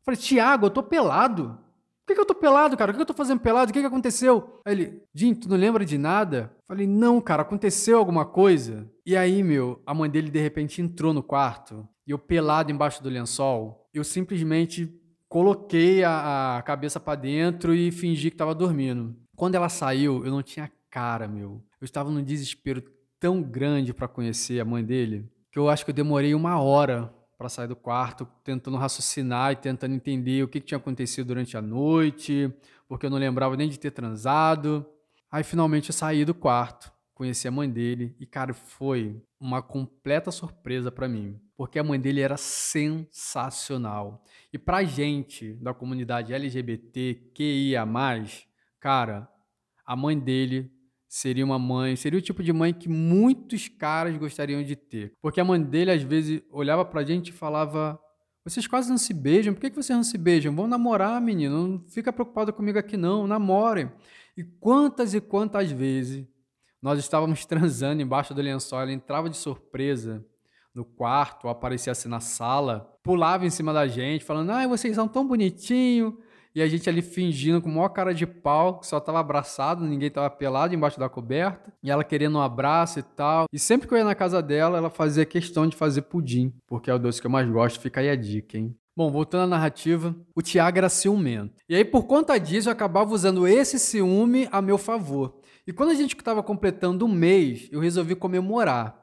falei, 0.02 0.19
Tiago, 0.19 0.67
eu 0.67 0.70
tô 0.70 0.82
pelado. 0.82 1.58
Por 2.00 2.06
que, 2.06 2.14
que 2.14 2.20
eu 2.20 2.26
tô 2.26 2.34
pelado, 2.34 2.76
cara? 2.76 2.90
O 2.90 2.94
que, 2.94 2.99
que 2.99 3.02
eu 3.02 3.06
tô 3.06 3.14
fazendo 3.14 3.40
pelado? 3.40 3.70
O 3.70 3.73
que, 3.73 3.81
que 3.81 3.87
aconteceu? 3.87 4.61
Aí 4.64 4.73
ele, 4.73 5.02
Jim, 5.14 5.34
tu 5.34 5.49
não 5.49 5.56
lembra 5.56 5.84
de 5.84 5.96
nada? 5.96 6.52
Falei, 6.67 6.87
não, 6.87 7.20
cara, 7.20 7.43
aconteceu 7.43 7.96
alguma 7.99 8.25
coisa. 8.25 8.90
E 9.06 9.17
aí, 9.17 9.43
meu, 9.43 9.81
a 9.87 9.94
mãe 9.94 10.11
dele 10.11 10.31
de 10.31 10.40
repente 10.40 10.82
entrou 10.82 11.12
no 11.12 11.23
quarto 11.23 11.88
e 12.05 12.11
eu 12.11 12.19
pelado 12.19 12.73
embaixo 12.73 13.02
do 13.02 13.08
lençol, 13.08 13.88
eu 13.94 14.02
simplesmente 14.02 14.93
coloquei 15.28 16.02
a, 16.02 16.58
a 16.58 16.62
cabeça 16.62 16.99
para 16.99 17.14
dentro 17.14 17.75
e 17.75 17.93
fingi 17.93 18.31
que 18.31 18.37
tava 18.37 18.55
dormindo. 18.55 19.17
Quando 19.37 19.55
ela 19.55 19.69
saiu, 19.69 20.25
eu 20.25 20.31
não 20.31 20.43
tinha 20.43 20.70
cara, 20.90 21.26
meu. 21.26 21.62
Eu 21.82 21.84
estava 21.84 22.08
num 22.12 22.23
desespero 22.23 22.81
tão 23.19 23.43
grande 23.43 23.93
para 23.93 24.06
conhecer 24.06 24.61
a 24.61 24.64
mãe 24.64 24.84
dele 24.84 25.29
que 25.50 25.58
eu 25.58 25.69
acho 25.69 25.84
que 25.84 25.90
eu 25.90 25.94
demorei 25.94 26.32
uma 26.32 26.61
hora 26.61 27.12
para 27.37 27.49
sair 27.49 27.67
do 27.67 27.75
quarto, 27.75 28.25
tentando 28.44 28.76
raciocinar 28.76 29.50
e 29.50 29.56
tentando 29.56 29.93
entender 29.93 30.44
o 30.44 30.49
que, 30.49 30.61
que 30.61 30.67
tinha 30.69 30.79
acontecido 30.79 31.26
durante 31.26 31.56
a 31.56 31.61
noite, 31.61 32.55
porque 32.87 33.05
eu 33.05 33.11
não 33.11 33.19
lembrava 33.19 33.56
nem 33.56 33.69
de 33.69 33.81
ter 33.81 33.90
transado. 33.90 34.87
Aí 35.29 35.43
finalmente 35.43 35.88
eu 35.88 35.93
saí 35.93 36.25
do 36.25 36.32
quarto, 36.32 36.93
conheci 37.14 37.49
a 37.49 37.50
mãe 37.50 37.69
dele 37.69 38.14
e, 38.20 38.26
cara, 38.26 38.55
foi 38.55 39.20
uma 39.40 39.61
completa 39.61 40.31
surpresa 40.31 40.93
para 40.93 41.08
mim, 41.08 41.37
porque 41.56 41.80
a 41.80 41.85
mãe 41.85 41.99
dele 41.99 42.21
era 42.21 42.37
sensacional. 42.37 44.23
E 44.52 44.57
pra 44.57 44.85
gente 44.85 45.54
da 45.54 45.75
comunidade 45.75 46.33
LGBTQIA+, 46.33 47.85
cara, 48.78 49.28
a 49.85 49.97
mãe 49.97 50.16
dele 50.16 50.72
seria 51.12 51.45
uma 51.45 51.59
mãe, 51.59 51.95
seria 51.95 52.19
o 52.19 52.23
tipo 52.23 52.42
de 52.42 52.54
mãe 52.54 52.73
que 52.73 52.88
muitos 52.88 53.69
caras 53.69 54.16
gostariam 54.16 54.62
de 54.62 54.75
ter. 54.75 55.12
Porque 55.21 55.42
a 55.42 55.45
mãe 55.45 55.62
dele, 55.62 55.90
às 55.90 56.02
vezes, 56.02 56.40
olhava 56.50 56.87
pra 56.87 57.04
gente 57.04 57.28
e 57.28 57.33
falava: 57.33 58.00
Vocês 58.42 58.66
quase 58.66 58.88
não 58.88 58.97
se 58.97 59.12
beijam, 59.12 59.52
por 59.52 59.61
que, 59.61 59.69
que 59.69 59.76
vocês 59.76 59.95
não 59.95 60.02
se 60.02 60.16
beijam? 60.16 60.57
Vão 60.57 60.66
namorar, 60.66 61.21
menino, 61.21 61.69
não 61.69 61.85
fica 61.87 62.11
preocupado 62.11 62.50
comigo 62.50 62.78
aqui 62.78 62.97
não, 62.97 63.26
namorem. 63.26 63.92
E 64.35 64.42
quantas 64.42 65.12
e 65.12 65.21
quantas 65.21 65.71
vezes 65.71 66.26
nós 66.81 66.99
estávamos 66.99 67.45
transando 67.47 68.00
embaixo 68.00 68.33
do 68.33 68.40
lençol, 68.40 68.81
ela 68.81 68.90
entrava 68.90 69.28
de 69.28 69.37
surpresa 69.37 70.25
no 70.75 70.83
quarto, 70.83 71.45
ou 71.45 71.50
aparecia 71.50 71.92
assim 71.92 72.09
na 72.09 72.21
sala, 72.21 72.99
pulava 73.04 73.45
em 73.45 73.50
cima 73.50 73.75
da 73.75 73.87
gente, 73.87 74.25
falando: 74.25 74.49
Ai, 74.49 74.66
vocês 74.66 74.95
são 74.95 75.07
tão 75.07 75.28
bonitinhos 75.28 76.14
e 76.54 76.61
a 76.61 76.68
gente 76.68 76.88
ali 76.88 77.00
fingindo 77.00 77.62
com 77.62 77.71
maior 77.71 77.88
cara 77.88 78.12
de 78.12 78.26
pau, 78.26 78.78
que 78.78 78.87
só 78.87 79.00
tava 79.00 79.21
abraçado, 79.21 79.85
ninguém 79.85 80.11
tava 80.11 80.28
pelado 80.28 80.75
embaixo 80.75 81.00
da 81.00 81.09
coberta. 81.09 81.73
E 81.82 81.90
ela 81.90 82.04
querendo 82.04 82.37
um 82.37 82.42
abraço 82.42 82.99
e 82.99 83.02
tal. 83.02 83.47
E 83.52 83.59
sempre 83.59 83.88
que 83.88 83.94
eu 83.94 83.99
ia 83.99 84.04
na 84.04 84.14
casa 84.14 84.42
dela, 84.42 84.76
ela 84.76 84.90
fazia 84.90 85.25
questão 85.25 85.66
de 85.66 85.76
fazer 85.76 86.02
pudim, 86.02 86.52
porque 86.66 86.90
é 86.90 86.94
o 86.94 86.99
doce 86.99 87.21
que 87.21 87.26
eu 87.26 87.30
mais 87.30 87.49
gosto. 87.49 87.80
Fica 87.80 88.00
aí 88.00 88.11
a 88.11 88.16
dica, 88.16 88.59
hein? 88.59 88.76
Bom, 88.94 89.11
voltando 89.11 89.44
à 89.44 89.47
narrativa, 89.47 90.14
o 90.37 90.42
Tiago 90.42 90.76
era 90.76 90.90
ciumento. 90.90 91.54
E 91.66 91.75
aí, 91.75 91.85
por 91.85 92.04
conta 92.04 92.38
disso, 92.38 92.68
eu 92.68 92.73
acabava 92.73 93.14
usando 93.14 93.49
esse 93.49 93.78
ciúme 93.78 94.47
a 94.52 94.61
meu 94.61 94.76
favor. 94.76 95.40
E 95.66 95.73
quando 95.73 95.90
a 95.90 95.94
gente 95.94 96.14
estava 96.14 96.42
completando 96.42 97.06
um 97.06 97.09
mês, 97.09 97.68
eu 97.73 97.80
resolvi 97.80 98.14
comemorar. 98.14 99.02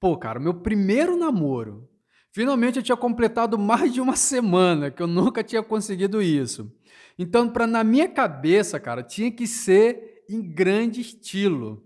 Pô, 0.00 0.16
cara, 0.16 0.40
meu 0.40 0.54
primeiro 0.54 1.16
namoro. 1.16 1.88
Finalmente 2.32 2.76
eu 2.76 2.82
tinha 2.82 2.96
completado 2.96 3.58
mais 3.58 3.92
de 3.92 4.00
uma 4.00 4.16
semana, 4.16 4.90
que 4.90 5.02
eu 5.02 5.06
nunca 5.06 5.42
tinha 5.42 5.62
conseguido 5.62 6.20
isso. 6.20 6.72
Então, 7.18 7.48
para 7.48 7.66
na 7.66 7.82
minha 7.82 8.08
cabeça, 8.08 8.78
cara, 8.78 9.02
tinha 9.02 9.30
que 9.30 9.46
ser 9.46 10.22
em 10.28 10.40
grande 10.40 11.00
estilo. 11.00 11.84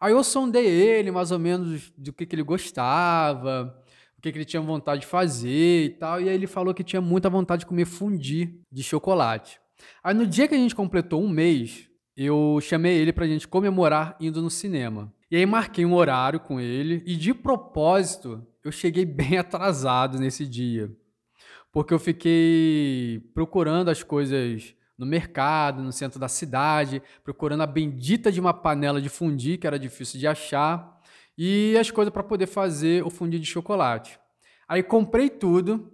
Aí 0.00 0.12
eu 0.12 0.22
sondei 0.22 0.66
ele 0.66 1.10
mais 1.10 1.30
ou 1.30 1.38
menos 1.38 1.90
do 1.96 2.12
que, 2.12 2.26
que 2.26 2.34
ele 2.34 2.42
gostava, 2.42 3.74
o 4.18 4.20
que, 4.20 4.30
que 4.30 4.36
ele 4.36 4.44
tinha 4.44 4.60
vontade 4.60 5.02
de 5.02 5.06
fazer 5.06 5.84
e 5.84 5.88
tal. 5.90 6.20
E 6.20 6.28
aí 6.28 6.34
ele 6.34 6.46
falou 6.46 6.74
que 6.74 6.84
tinha 6.84 7.00
muita 7.00 7.30
vontade 7.30 7.60
de 7.60 7.66
comer 7.66 7.86
fundi 7.86 8.60
de 8.70 8.82
chocolate. 8.82 9.58
Aí 10.02 10.12
no 10.14 10.26
dia 10.26 10.46
que 10.46 10.54
a 10.54 10.58
gente 10.58 10.74
completou 10.74 11.22
um 11.22 11.28
mês, 11.28 11.88
eu 12.16 12.58
chamei 12.60 12.96
ele 12.98 13.12
para 13.12 13.24
a 13.24 13.28
gente 13.28 13.48
comemorar 13.48 14.16
indo 14.20 14.42
no 14.42 14.50
cinema. 14.50 15.12
E 15.30 15.36
aí 15.36 15.46
marquei 15.46 15.84
um 15.84 15.94
horário 15.94 16.38
com 16.38 16.60
ele 16.60 17.02
e 17.06 17.16
de 17.16 17.32
propósito 17.32 18.46
eu 18.62 18.70
cheguei 18.70 19.04
bem 19.06 19.38
atrasado 19.38 20.18
nesse 20.18 20.46
dia. 20.46 20.90
Porque 21.74 21.92
eu 21.92 21.98
fiquei 21.98 23.20
procurando 23.34 23.90
as 23.90 24.00
coisas 24.00 24.76
no 24.96 25.04
mercado, 25.04 25.82
no 25.82 25.90
centro 25.90 26.20
da 26.20 26.28
cidade, 26.28 27.02
procurando 27.24 27.64
a 27.64 27.66
bendita 27.66 28.30
de 28.30 28.38
uma 28.38 28.54
panela 28.54 29.02
de 29.02 29.08
fundir, 29.08 29.58
que 29.58 29.66
era 29.66 29.76
difícil 29.76 30.20
de 30.20 30.26
achar, 30.28 31.00
e 31.36 31.76
as 31.76 31.90
coisas 31.90 32.14
para 32.14 32.22
poder 32.22 32.46
fazer 32.46 33.04
o 33.04 33.10
fundir 33.10 33.40
de 33.40 33.46
chocolate. 33.46 34.20
Aí 34.68 34.84
comprei 34.84 35.28
tudo, 35.28 35.92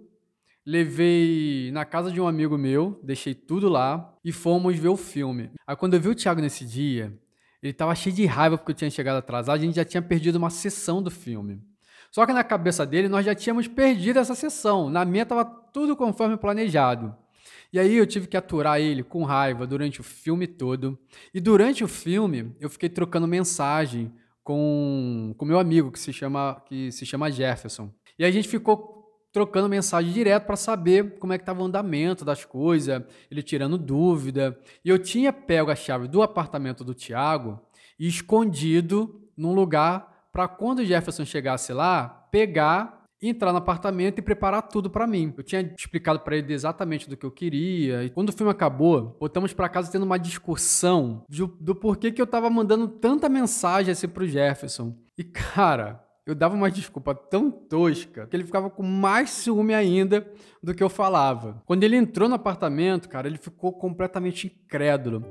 levei 0.63 1.71
na 1.73 1.83
casa 1.83 2.11
de 2.11 2.21
um 2.21 2.27
amigo 2.27 2.59
meu, 2.59 2.99
deixei 3.01 3.33
tudo 3.33 3.67
lá 3.67 4.13
e 4.23 4.31
fomos 4.31 4.77
ver 4.77 4.89
o 4.89 4.95
filme. 4.95 5.49
Aí 5.65 5.75
quando 5.75 5.95
eu 5.95 5.99
vi 5.99 6.09
o 6.09 6.15
Thiago 6.15 6.41
nesse 6.41 6.63
dia, 6.63 7.11
ele 7.59 7.71
estava 7.71 7.95
cheio 7.95 8.15
de 8.15 8.27
raiva 8.27 8.55
porque 8.55 8.71
eu 8.71 8.75
tinha 8.75 8.91
chegado 8.91 9.17
atrasado, 9.17 9.55
a 9.55 9.65
gente 9.65 9.77
já 9.77 9.83
tinha 9.83 10.01
perdido 10.01 10.35
uma 10.35 10.51
sessão 10.51 11.01
do 11.01 11.09
filme. 11.09 11.59
Só 12.11 12.25
que 12.25 12.33
na 12.33 12.43
cabeça 12.43 12.85
dele 12.85 13.07
nós 13.07 13.25
já 13.25 13.33
tínhamos 13.33 13.67
perdido 13.67 14.19
essa 14.19 14.35
sessão. 14.35 14.89
Na 14.89 15.05
minha 15.05 15.23
estava 15.23 15.60
tudo 15.71 15.95
conforme 15.95 16.37
planejado. 16.37 17.15
E 17.73 17.79
aí 17.79 17.95
eu 17.95 18.05
tive 18.05 18.27
que 18.27 18.35
aturar 18.35 18.79
ele 18.79 19.03
com 19.03 19.23
raiva 19.23 19.65
durante 19.65 20.01
o 20.01 20.03
filme 20.03 20.45
todo. 20.45 20.99
E 21.33 21.39
durante 21.39 21.83
o 21.83 21.87
filme 21.87 22.55
eu 22.59 22.69
fiquei 22.69 22.89
trocando 22.89 23.27
mensagem 23.27 24.11
com 24.43 25.33
com 25.37 25.45
meu 25.45 25.59
amigo 25.59 25.91
que 25.91 25.99
se 25.99 26.11
chama 26.11 26.61
que 26.67 26.91
se 26.91 27.05
chama 27.05 27.31
Jefferson. 27.31 27.89
E 28.19 28.25
a 28.25 28.31
gente 28.31 28.47
ficou 28.47 29.01
trocando 29.31 29.69
mensagem 29.69 30.11
direto 30.11 30.45
para 30.45 30.57
saber 30.57 31.17
como 31.17 31.31
é 31.31 31.37
que 31.37 31.43
estava 31.43 31.61
o 31.61 31.65
andamento 31.65 32.25
das 32.25 32.43
coisas, 32.43 33.01
ele 33.29 33.41
tirando 33.41 33.77
dúvida. 33.77 34.59
E 34.83 34.89
eu 34.89 34.99
tinha 34.99 35.31
pego 35.31 35.71
a 35.71 35.75
chave 35.75 36.07
do 36.07 36.21
apartamento 36.21 36.83
do 36.83 36.93
Tiago 36.93 37.59
e 37.97 38.07
escondido 38.07 39.21
num 39.37 39.53
lugar 39.53 40.27
para 40.33 40.47
quando 40.47 40.79
o 40.79 40.85
Jefferson 40.85 41.25
chegasse 41.25 41.71
lá, 41.73 42.07
pegar 42.31 43.00
entrar 43.21 43.51
no 43.51 43.59
apartamento 43.59 44.19
e 44.19 44.21
preparar 44.21 44.63
tudo 44.63 44.89
para 44.89 45.05
mim. 45.05 45.33
Eu 45.37 45.43
tinha 45.43 45.61
explicado 45.77 46.19
para 46.21 46.35
ele 46.35 46.51
exatamente 46.53 47.09
do 47.09 47.15
que 47.15 47.25
eu 47.25 47.31
queria. 47.31 48.03
E 48.03 48.09
quando 48.09 48.29
o 48.29 48.33
filme 48.33 48.51
acabou, 48.51 49.15
voltamos 49.19 49.53
para 49.53 49.69
casa 49.69 49.91
tendo 49.91 50.05
uma 50.05 50.17
discussão 50.17 51.23
do, 51.29 51.47
do 51.59 51.75
porquê 51.75 52.11
que 52.11 52.21
eu 52.21 52.27
tava 52.27 52.49
mandando 52.49 52.87
tanta 52.87 53.29
mensagem 53.29 53.91
assim 53.91 54.07
pro 54.07 54.27
Jefferson. 54.27 54.95
E 55.17 55.23
cara, 55.23 56.03
eu 56.25 56.35
dava 56.35 56.55
uma 56.55 56.69
desculpa 56.69 57.15
tão 57.15 57.51
tosca 57.51 58.27
que 58.27 58.35
ele 58.35 58.43
ficava 58.43 58.69
com 58.69 58.83
mais 58.83 59.29
ciúme 59.31 59.73
ainda 59.73 60.25
do 60.61 60.73
que 60.73 60.83
eu 60.83 60.89
falava. 60.89 61.61
Quando 61.65 61.83
ele 61.83 61.95
entrou 61.95 62.29
no 62.29 62.35
apartamento, 62.35 63.09
cara, 63.09 63.27
ele 63.27 63.37
ficou 63.37 63.73
completamente 63.73 64.47
incrédulo. 64.47 65.25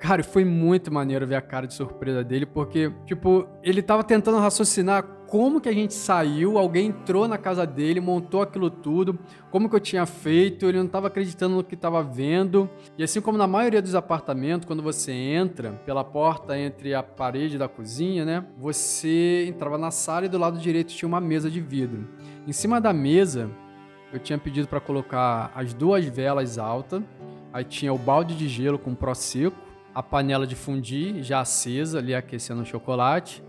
Cara, 0.00 0.24
foi 0.24 0.46
muito 0.46 0.90
maneiro 0.90 1.26
ver 1.26 1.34
a 1.34 1.42
cara 1.42 1.66
de 1.66 1.74
surpresa 1.74 2.24
dele, 2.24 2.46
porque, 2.46 2.90
tipo, 3.04 3.46
ele 3.62 3.82
tava 3.82 4.02
tentando 4.02 4.38
raciocinar 4.38 5.02
como 5.28 5.60
que 5.60 5.68
a 5.68 5.72
gente 5.74 5.92
saiu, 5.92 6.56
alguém 6.56 6.86
entrou 6.86 7.28
na 7.28 7.36
casa 7.36 7.66
dele, 7.66 8.00
montou 8.00 8.40
aquilo 8.40 8.70
tudo, 8.70 9.18
como 9.50 9.68
que 9.68 9.76
eu 9.76 9.80
tinha 9.80 10.06
feito, 10.06 10.64
ele 10.64 10.78
não 10.78 10.86
tava 10.86 11.08
acreditando 11.08 11.54
no 11.54 11.62
que 11.62 11.76
tava 11.76 12.02
vendo. 12.02 12.68
E 12.96 13.04
assim 13.04 13.20
como 13.20 13.36
na 13.36 13.46
maioria 13.46 13.82
dos 13.82 13.94
apartamentos, 13.94 14.66
quando 14.66 14.82
você 14.82 15.12
entra 15.12 15.72
pela 15.84 16.02
porta 16.02 16.58
entre 16.58 16.94
a 16.94 17.02
parede 17.02 17.58
da 17.58 17.68
cozinha, 17.68 18.24
né, 18.24 18.44
você 18.56 19.44
entrava 19.46 19.76
na 19.76 19.90
sala 19.90 20.24
e 20.24 20.30
do 20.30 20.38
lado 20.38 20.58
direito 20.58 20.94
tinha 20.94 21.06
uma 21.06 21.20
mesa 21.20 21.50
de 21.50 21.60
vidro. 21.60 22.08
Em 22.48 22.52
cima 22.52 22.80
da 22.80 22.92
mesa, 22.92 23.50
eu 24.14 24.18
tinha 24.18 24.38
pedido 24.38 24.66
para 24.66 24.80
colocar 24.80 25.52
as 25.54 25.74
duas 25.74 26.06
velas 26.06 26.56
altas, 26.56 27.02
aí 27.52 27.64
tinha 27.64 27.92
o 27.92 27.98
balde 27.98 28.34
de 28.34 28.48
gelo 28.48 28.78
com 28.78 28.94
prosecco, 28.94 29.69
a 29.94 30.02
panela 30.02 30.46
de 30.46 30.54
fundir 30.54 31.22
já 31.22 31.40
acesa, 31.40 31.98
ali 31.98 32.14
aquecendo 32.14 32.62
o 32.62 32.66
chocolate, 32.66 33.42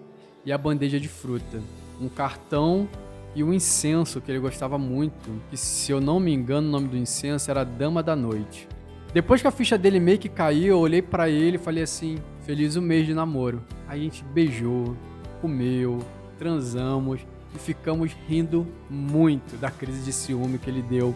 e 0.45 0.51
a 0.51 0.57
bandeja 0.57 1.00
de 1.00 1.07
fruta. 1.07 1.62
Um 2.00 2.10
cartão 2.10 2.89
e 3.36 3.43
um 3.43 3.53
incenso 3.53 4.19
que 4.19 4.31
ele 4.31 4.39
gostava 4.39 4.77
muito, 4.77 5.29
que 5.50 5.57
se 5.57 5.91
eu 5.91 6.01
não 6.01 6.19
me 6.19 6.33
engano 6.33 6.67
o 6.67 6.71
nome 6.71 6.88
do 6.88 6.98
incenso 6.98 7.50
era 7.50 7.63
Dama 7.63 8.01
da 8.01 8.15
Noite. 8.15 8.67
Depois 9.13 9.41
que 9.41 9.48
a 9.48 9.51
ficha 9.51 9.77
dele 9.77 10.00
meio 10.00 10.17
que 10.17 10.29
caiu, 10.29 10.67
eu 10.67 10.79
olhei 10.79 11.01
para 11.01 11.29
ele 11.29 11.57
e 11.57 11.60
falei 11.60 11.83
assim: 11.83 12.17
"Feliz 12.45 12.75
o 12.75 12.81
mês 12.81 13.05
de 13.05 13.13
namoro". 13.13 13.62
A 13.88 13.98
gente 13.98 14.24
beijou, 14.24 14.95
comeu, 15.41 16.00
transamos 16.38 17.21
e 17.53 17.60
ficamos 17.60 18.13
rindo 18.27 18.65
muito 18.89 19.57
da 19.57 19.69
crise 19.69 20.01
de 20.03 20.13
ciúme 20.13 20.57
que 20.57 20.69
ele 20.69 20.81
deu 20.81 21.13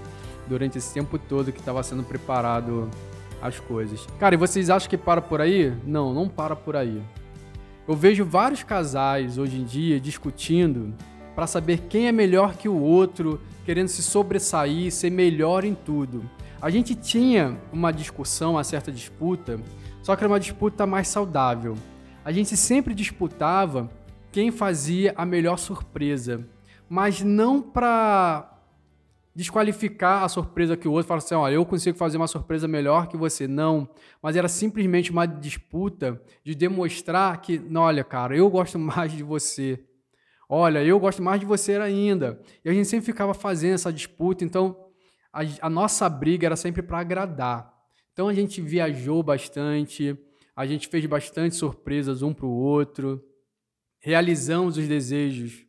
durante 0.48 0.78
esse 0.78 0.94
tempo 0.94 1.18
todo 1.18 1.52
que 1.52 1.60
estava 1.60 1.82
sendo 1.84 2.04
preparado 2.04 2.90
as 3.48 3.60
coisas. 3.60 4.06
Cara, 4.20 4.36
e 4.36 4.38
vocês 4.38 4.70
acham 4.70 4.90
que 4.90 4.98
para 4.98 5.22
por 5.22 5.42
aí? 5.42 5.74
Não, 5.86 6.14
não 6.14 6.28
para 6.28 6.56
por 6.56 6.76
aí. 6.76 7.02
Eu 7.88 7.96
vejo 7.96 8.26
vários 8.26 8.64
casais 8.64 9.38
hoje 9.38 9.58
em 9.58 9.64
dia 9.64 10.00
discutindo 10.00 10.94
para 11.36 11.46
saber 11.46 11.82
quem 11.90 12.08
é 12.08 12.12
melhor 12.12 12.56
que 12.56 12.68
o 12.68 12.80
outro, 12.80 13.42
querendo 13.66 13.90
se 13.90 14.02
sobressair, 14.02 14.92
ser 14.92 15.12
melhor 15.12 15.64
em 15.64 15.76
tudo. 15.76 16.28
A 16.62 16.70
gente 16.70 16.96
tinha 16.96 17.58
uma 17.72 17.92
discussão, 17.92 18.54
uma 18.54 18.64
certa 18.64 18.92
disputa, 18.92 19.60
só 20.02 20.16
que 20.16 20.24
era 20.24 20.32
uma 20.32 20.40
disputa 20.40 20.88
mais 20.88 21.08
saudável. 21.08 21.76
A 22.24 22.32
gente 22.32 22.58
sempre 22.58 22.94
disputava 22.94 23.90
quem 24.32 24.50
fazia 24.52 25.14
a 25.16 25.26
melhor 25.26 25.58
surpresa, 25.58 26.46
mas 26.90 27.22
não 27.22 27.62
para 27.62 28.55
desqualificar 29.36 30.24
a 30.24 30.30
surpresa 30.30 30.78
que 30.78 30.88
o 30.88 30.94
outro 30.94 31.08
fala 31.08 31.18
assim, 31.18 31.36
olha, 31.36 31.56
eu 31.56 31.66
consigo 31.66 31.98
fazer 31.98 32.16
uma 32.16 32.28
surpresa 32.28 32.68
melhor 32.68 33.08
que 33.08 33.18
você. 33.18 33.48
Não, 33.48 33.90
mas 34.22 34.38
era 34.38 34.48
simplesmente 34.48 35.12
uma 35.12 35.26
disputa 35.26 36.22
de 36.44 36.56
demonstrar 36.56 37.42
que, 37.42 37.62
olha, 37.76 38.04
cara, 38.04 38.36
eu 38.38 38.50
gosto 38.50 38.80
mais 38.80 39.12
de 39.12 39.24
você. 39.24 39.84
Olha, 40.48 40.84
eu 40.84 40.98
gosto 41.00 41.22
mais 41.22 41.40
de 41.42 41.46
você 41.46 41.76
ainda. 41.76 42.42
E 42.64 42.70
a 42.70 42.74
gente 42.74 42.88
sempre 42.88 43.06
ficava 43.06 43.34
fazendo 43.34 43.74
essa 43.74 43.92
disputa, 43.92 44.46
então 44.46 44.90
a, 45.34 45.42
a 45.62 45.70
nossa 45.70 46.08
briga 46.08 46.46
era 46.48 46.56
sempre 46.56 46.82
para 46.82 47.00
agradar. 47.00 47.74
Então 48.14 48.30
a 48.30 48.34
gente 48.34 48.62
viajou 48.62 49.22
bastante, 49.22 50.18
a 50.56 50.66
gente 50.66 50.88
fez 50.88 51.06
bastante 51.06 51.56
surpresas 51.56 52.22
um 52.22 52.34
para 52.34 52.46
o 52.46 52.50
outro, 52.50 53.22
realizamos 54.00 54.78
os 54.78 54.88
desejos 54.88 55.66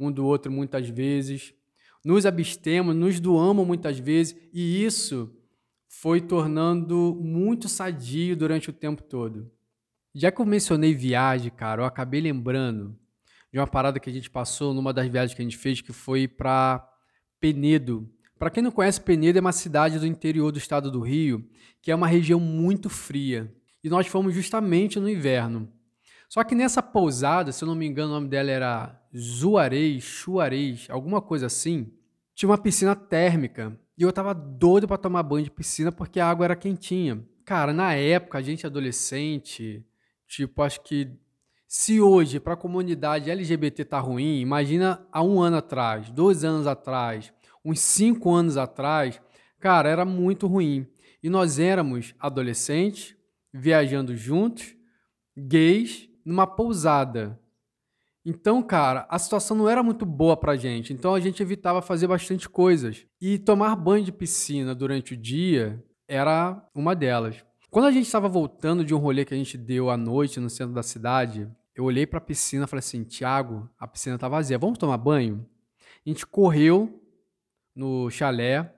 um 0.00 0.10
do 0.10 0.26
outro 0.26 0.50
muitas 0.50 0.88
vezes 0.88 1.54
nos 2.04 2.26
abstemos, 2.26 2.94
nos 2.94 3.18
doamos 3.18 3.66
muitas 3.66 3.98
vezes, 3.98 4.36
e 4.52 4.84
isso 4.84 5.34
foi 5.88 6.20
tornando 6.20 7.18
muito 7.20 7.68
sadio 7.68 8.36
durante 8.36 8.68
o 8.68 8.72
tempo 8.72 9.02
todo. 9.02 9.50
Já 10.14 10.30
que 10.30 10.40
eu 10.40 10.46
mencionei 10.46 10.94
viagem, 10.94 11.50
cara, 11.50 11.82
eu 11.82 11.86
acabei 11.86 12.20
lembrando 12.20 12.96
de 13.52 13.58
uma 13.58 13.66
parada 13.66 13.98
que 13.98 14.10
a 14.10 14.12
gente 14.12 14.30
passou 14.30 14.74
numa 14.74 14.92
das 14.92 15.08
viagens 15.08 15.34
que 15.34 15.40
a 15.40 15.44
gente 15.44 15.56
fez, 15.56 15.80
que 15.80 15.92
foi 15.92 16.28
para 16.28 16.86
Penedo. 17.40 18.08
Para 18.38 18.50
quem 18.50 18.62
não 18.62 18.70
conhece, 18.70 19.00
Penedo 19.00 19.38
é 19.38 19.40
uma 19.40 19.52
cidade 19.52 19.98
do 19.98 20.06
interior 20.06 20.52
do 20.52 20.58
estado 20.58 20.90
do 20.90 21.00
Rio, 21.00 21.48
que 21.80 21.90
é 21.90 21.94
uma 21.94 22.06
região 22.06 22.38
muito 22.38 22.90
fria. 22.90 23.52
E 23.82 23.88
nós 23.88 24.06
fomos 24.06 24.34
justamente 24.34 24.98
no 25.00 25.08
inverno. 25.08 25.72
Só 26.28 26.42
que 26.42 26.54
nessa 26.54 26.82
pousada, 26.82 27.52
se 27.52 27.62
eu 27.62 27.68
não 27.68 27.74
me 27.74 27.86
engano, 27.86 28.10
o 28.10 28.14
nome 28.14 28.28
dela 28.28 28.50
era 28.50 29.00
Zuarez, 29.16 30.02
Chuarez, 30.02 30.86
alguma 30.90 31.22
coisa 31.22 31.46
assim, 31.46 31.92
tinha 32.34 32.48
uma 32.48 32.58
piscina 32.58 32.96
térmica. 32.96 33.78
E 33.96 34.02
eu 34.02 34.12
tava 34.12 34.34
doido 34.34 34.88
para 34.88 34.98
tomar 34.98 35.22
banho 35.22 35.44
de 35.44 35.50
piscina 35.50 35.92
porque 35.92 36.18
a 36.18 36.28
água 36.28 36.46
era 36.46 36.56
quentinha. 36.56 37.24
Cara, 37.44 37.72
na 37.72 37.94
época, 37.94 38.38
a 38.38 38.42
gente 38.42 38.66
adolescente, 38.66 39.84
tipo, 40.26 40.62
acho 40.62 40.80
que 40.82 41.10
se 41.68 42.00
hoje 42.00 42.40
para 42.40 42.54
a 42.54 42.56
comunidade 42.56 43.30
LGBT 43.30 43.84
tá 43.84 44.00
ruim, 44.00 44.40
imagina 44.40 45.06
há 45.12 45.22
um 45.22 45.40
ano 45.40 45.58
atrás, 45.58 46.10
dois 46.10 46.44
anos 46.44 46.66
atrás, 46.66 47.32
uns 47.64 47.80
cinco 47.80 48.32
anos 48.32 48.56
atrás, 48.56 49.20
cara, 49.58 49.88
era 49.88 50.04
muito 50.04 50.46
ruim. 50.46 50.86
E 51.22 51.28
nós 51.28 51.58
éramos 51.58 52.14
adolescentes, 52.18 53.16
viajando 53.52 54.16
juntos, 54.16 54.76
gays, 55.36 56.08
numa 56.24 56.46
pousada. 56.46 57.40
Então, 58.26 58.62
cara, 58.62 59.06
a 59.10 59.18
situação 59.18 59.56
não 59.56 59.68
era 59.68 59.82
muito 59.82 60.06
boa 60.06 60.34
pra 60.34 60.56
gente, 60.56 60.92
então 60.94 61.14
a 61.14 61.20
gente 61.20 61.42
evitava 61.42 61.82
fazer 61.82 62.06
bastante 62.06 62.48
coisas. 62.48 63.06
E 63.20 63.38
tomar 63.38 63.76
banho 63.76 64.04
de 64.04 64.12
piscina 64.12 64.74
durante 64.74 65.12
o 65.12 65.16
dia 65.16 65.84
era 66.08 66.66
uma 66.74 66.96
delas. 66.96 67.44
Quando 67.70 67.86
a 67.86 67.90
gente 67.90 68.06
estava 68.06 68.28
voltando 68.28 68.84
de 68.84 68.94
um 68.94 68.98
rolê 68.98 69.24
que 69.24 69.34
a 69.34 69.36
gente 69.36 69.58
deu 69.58 69.90
à 69.90 69.96
noite 69.96 70.40
no 70.40 70.48
centro 70.48 70.72
da 70.72 70.82
cidade, 70.82 71.50
eu 71.74 71.84
olhei 71.84 72.06
para 72.06 72.18
a 72.18 72.22
piscina 72.22 72.64
e 72.64 72.68
falei 72.68 72.78
assim: 72.78 73.02
Tiago, 73.04 73.68
a 73.78 73.86
piscina 73.86 74.16
tá 74.16 74.28
vazia, 74.28 74.56
vamos 74.56 74.78
tomar 74.78 74.96
banho? 74.96 75.46
A 76.06 76.08
gente 76.08 76.26
correu 76.26 77.02
no 77.74 78.08
chalé, 78.10 78.72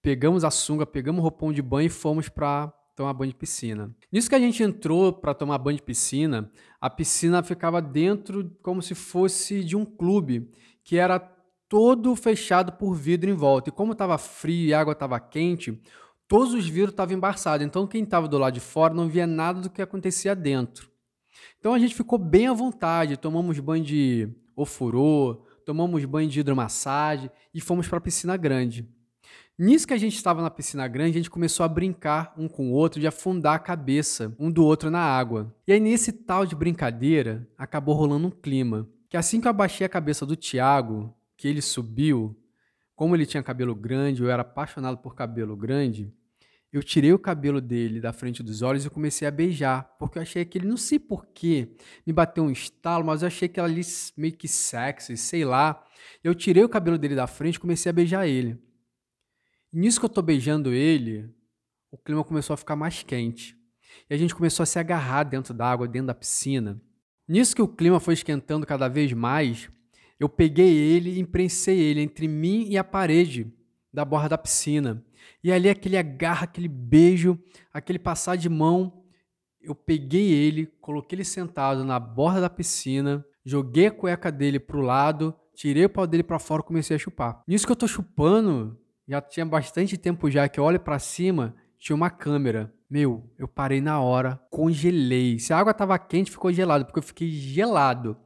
pegamos 0.00 0.44
a 0.44 0.50
sunga, 0.50 0.86
pegamos 0.86 1.18
o 1.18 1.22
roupão 1.22 1.52
de 1.52 1.60
banho 1.60 1.86
e 1.86 1.90
fomos 1.90 2.28
para 2.28 2.72
tomar 2.96 3.12
banho 3.12 3.30
de 3.30 3.36
piscina. 3.36 3.94
Nisso 4.10 4.28
que 4.28 4.34
a 4.34 4.40
gente 4.40 4.62
entrou 4.62 5.12
para 5.12 5.34
tomar 5.34 5.58
banho 5.58 5.76
de 5.76 5.82
piscina, 5.82 6.50
a 6.80 6.88
piscina 6.88 7.42
ficava 7.42 7.80
dentro 7.82 8.50
como 8.62 8.80
se 8.80 8.94
fosse 8.94 9.62
de 9.62 9.76
um 9.76 9.84
clube, 9.84 10.50
que 10.82 10.96
era 10.96 11.18
todo 11.68 12.16
fechado 12.16 12.72
por 12.72 12.94
vidro 12.94 13.28
em 13.28 13.34
volta. 13.34 13.68
E 13.68 13.72
como 13.72 13.92
estava 13.92 14.16
frio 14.16 14.68
e 14.68 14.74
a 14.74 14.80
água 14.80 14.92
estava 14.92 15.20
quente, 15.20 15.78
todos 16.26 16.54
os 16.54 16.66
vidros 16.66 16.92
estavam 16.92 17.14
embaçados. 17.14 17.66
Então 17.66 17.86
quem 17.86 18.02
estava 18.02 18.26
do 18.26 18.38
lado 18.38 18.54
de 18.54 18.60
fora 18.60 18.94
não 18.94 19.08
via 19.08 19.26
nada 19.26 19.60
do 19.60 19.70
que 19.70 19.82
acontecia 19.82 20.34
dentro. 20.34 20.90
Então 21.58 21.74
a 21.74 21.78
gente 21.78 21.94
ficou 21.94 22.18
bem 22.18 22.46
à 22.46 22.52
vontade, 22.54 23.18
tomamos 23.18 23.60
banho 23.60 23.84
de 23.84 24.28
ofurô, 24.56 25.44
tomamos 25.66 26.02
banho 26.06 26.30
de 26.30 26.40
hidromassagem 26.40 27.30
e 27.52 27.60
fomos 27.60 27.86
para 27.88 27.98
a 27.98 28.00
piscina 28.00 28.38
grande. 28.38 28.88
Nisso 29.58 29.86
que 29.86 29.94
a 29.94 29.98
gente 29.98 30.14
estava 30.14 30.42
na 30.42 30.50
piscina 30.50 30.86
grande, 30.86 31.12
a 31.12 31.20
gente 31.20 31.30
começou 31.30 31.64
a 31.64 31.68
brincar 31.68 32.34
um 32.36 32.46
com 32.46 32.70
o 32.70 32.72
outro 32.72 33.00
de 33.00 33.06
afundar 33.06 33.54
a 33.54 33.58
cabeça 33.58 34.36
um 34.38 34.50
do 34.50 34.62
outro 34.62 34.90
na 34.90 35.00
água. 35.00 35.50
E 35.66 35.72
aí, 35.72 35.80
nesse 35.80 36.12
tal 36.12 36.44
de 36.44 36.54
brincadeira, 36.54 37.48
acabou 37.56 37.94
rolando 37.94 38.26
um 38.26 38.30
clima. 38.30 38.86
Que 39.08 39.16
assim 39.16 39.40
que 39.40 39.46
eu 39.46 39.50
abaixei 39.50 39.86
a 39.86 39.88
cabeça 39.88 40.26
do 40.26 40.36
Tiago, 40.36 41.14
que 41.38 41.48
ele 41.48 41.62
subiu, 41.62 42.38
como 42.94 43.16
ele 43.16 43.24
tinha 43.24 43.42
cabelo 43.42 43.74
grande, 43.74 44.22
eu 44.22 44.28
era 44.28 44.42
apaixonado 44.42 44.98
por 44.98 45.14
cabelo 45.14 45.56
grande, 45.56 46.12
eu 46.70 46.82
tirei 46.82 47.14
o 47.14 47.18
cabelo 47.18 47.58
dele 47.58 47.98
da 47.98 48.12
frente 48.12 48.42
dos 48.42 48.60
olhos 48.60 48.84
e 48.84 48.90
comecei 48.90 49.26
a 49.26 49.30
beijar, 49.30 49.96
porque 49.98 50.18
eu 50.18 50.22
achei 50.22 50.44
que 50.44 50.58
ele, 50.58 50.66
não 50.66 50.76
sei 50.76 50.98
porquê, 50.98 51.70
me 52.06 52.12
bateu 52.12 52.44
um 52.44 52.50
estalo, 52.50 53.06
mas 53.06 53.22
eu 53.22 53.28
achei 53.28 53.48
que 53.48 53.58
ali 53.58 53.80
meio 54.18 54.34
que 54.34 54.46
sexy, 54.46 55.16
sei 55.16 55.46
lá. 55.46 55.82
Eu 56.22 56.34
tirei 56.34 56.62
o 56.62 56.68
cabelo 56.68 56.98
dele 56.98 57.14
da 57.14 57.26
frente 57.26 57.54
e 57.54 57.60
comecei 57.60 57.88
a 57.88 57.92
beijar 57.94 58.26
ele. 58.26 58.65
Nisso 59.78 60.00
que 60.00 60.06
eu 60.06 60.08
tô 60.08 60.22
beijando 60.22 60.72
ele, 60.72 61.28
o 61.90 61.98
clima 61.98 62.24
começou 62.24 62.54
a 62.54 62.56
ficar 62.56 62.74
mais 62.74 63.02
quente. 63.02 63.54
E 64.08 64.14
a 64.14 64.16
gente 64.16 64.34
começou 64.34 64.62
a 64.62 64.66
se 64.66 64.78
agarrar 64.78 65.24
dentro 65.24 65.52
da 65.52 65.70
água, 65.70 65.86
dentro 65.86 66.06
da 66.06 66.14
piscina. 66.14 66.80
Nisso 67.28 67.54
que 67.54 67.60
o 67.60 67.68
clima 67.68 68.00
foi 68.00 68.14
esquentando 68.14 68.64
cada 68.64 68.88
vez 68.88 69.12
mais, 69.12 69.68
eu 70.18 70.30
peguei 70.30 70.74
ele 70.74 71.10
e 71.10 71.20
imprensei 71.20 71.78
ele 71.78 72.00
entre 72.00 72.26
mim 72.26 72.66
e 72.70 72.78
a 72.78 72.82
parede 72.82 73.52
da 73.92 74.02
borda 74.02 74.30
da 74.30 74.38
piscina. 74.38 75.04
E 75.44 75.52
ali 75.52 75.68
aquele 75.68 75.98
agarra, 75.98 76.44
aquele 76.44 76.68
beijo, 76.68 77.38
aquele 77.70 77.98
passar 77.98 78.36
de 78.36 78.48
mão, 78.48 79.04
eu 79.60 79.74
peguei 79.74 80.32
ele, 80.32 80.68
coloquei 80.80 81.16
ele 81.16 81.24
sentado 81.24 81.84
na 81.84 82.00
borda 82.00 82.40
da 82.40 82.48
piscina, 82.48 83.22
joguei 83.44 83.88
a 83.88 83.90
cueca 83.90 84.32
dele 84.32 84.58
pro 84.58 84.80
lado, 84.80 85.34
tirei 85.54 85.84
o 85.84 85.90
pau 85.90 86.06
dele 86.06 86.22
para 86.22 86.38
fora 86.38 86.62
e 86.62 86.66
comecei 86.66 86.96
a 86.96 86.98
chupar. 86.98 87.42
Nisso 87.46 87.66
que 87.66 87.72
eu 87.72 87.76
tô 87.76 87.86
chupando, 87.86 88.80
já 89.08 89.20
tinha 89.20 89.46
bastante 89.46 89.96
tempo 89.96 90.30
já 90.30 90.48
que 90.48 90.58
eu 90.58 90.64
olho 90.64 90.80
para 90.80 90.98
cima, 90.98 91.54
tinha 91.78 91.94
uma 91.94 92.10
câmera. 92.10 92.72
Meu, 92.88 93.24
eu 93.38 93.46
parei 93.46 93.80
na 93.80 94.00
hora, 94.00 94.40
congelei. 94.50 95.38
Se 95.38 95.52
a 95.52 95.58
água 95.58 95.74
tava 95.74 95.98
quente, 95.98 96.30
ficou 96.30 96.52
gelado, 96.52 96.84
porque 96.84 96.98
eu 96.98 97.02
fiquei 97.02 97.28
gelado. 97.28 98.16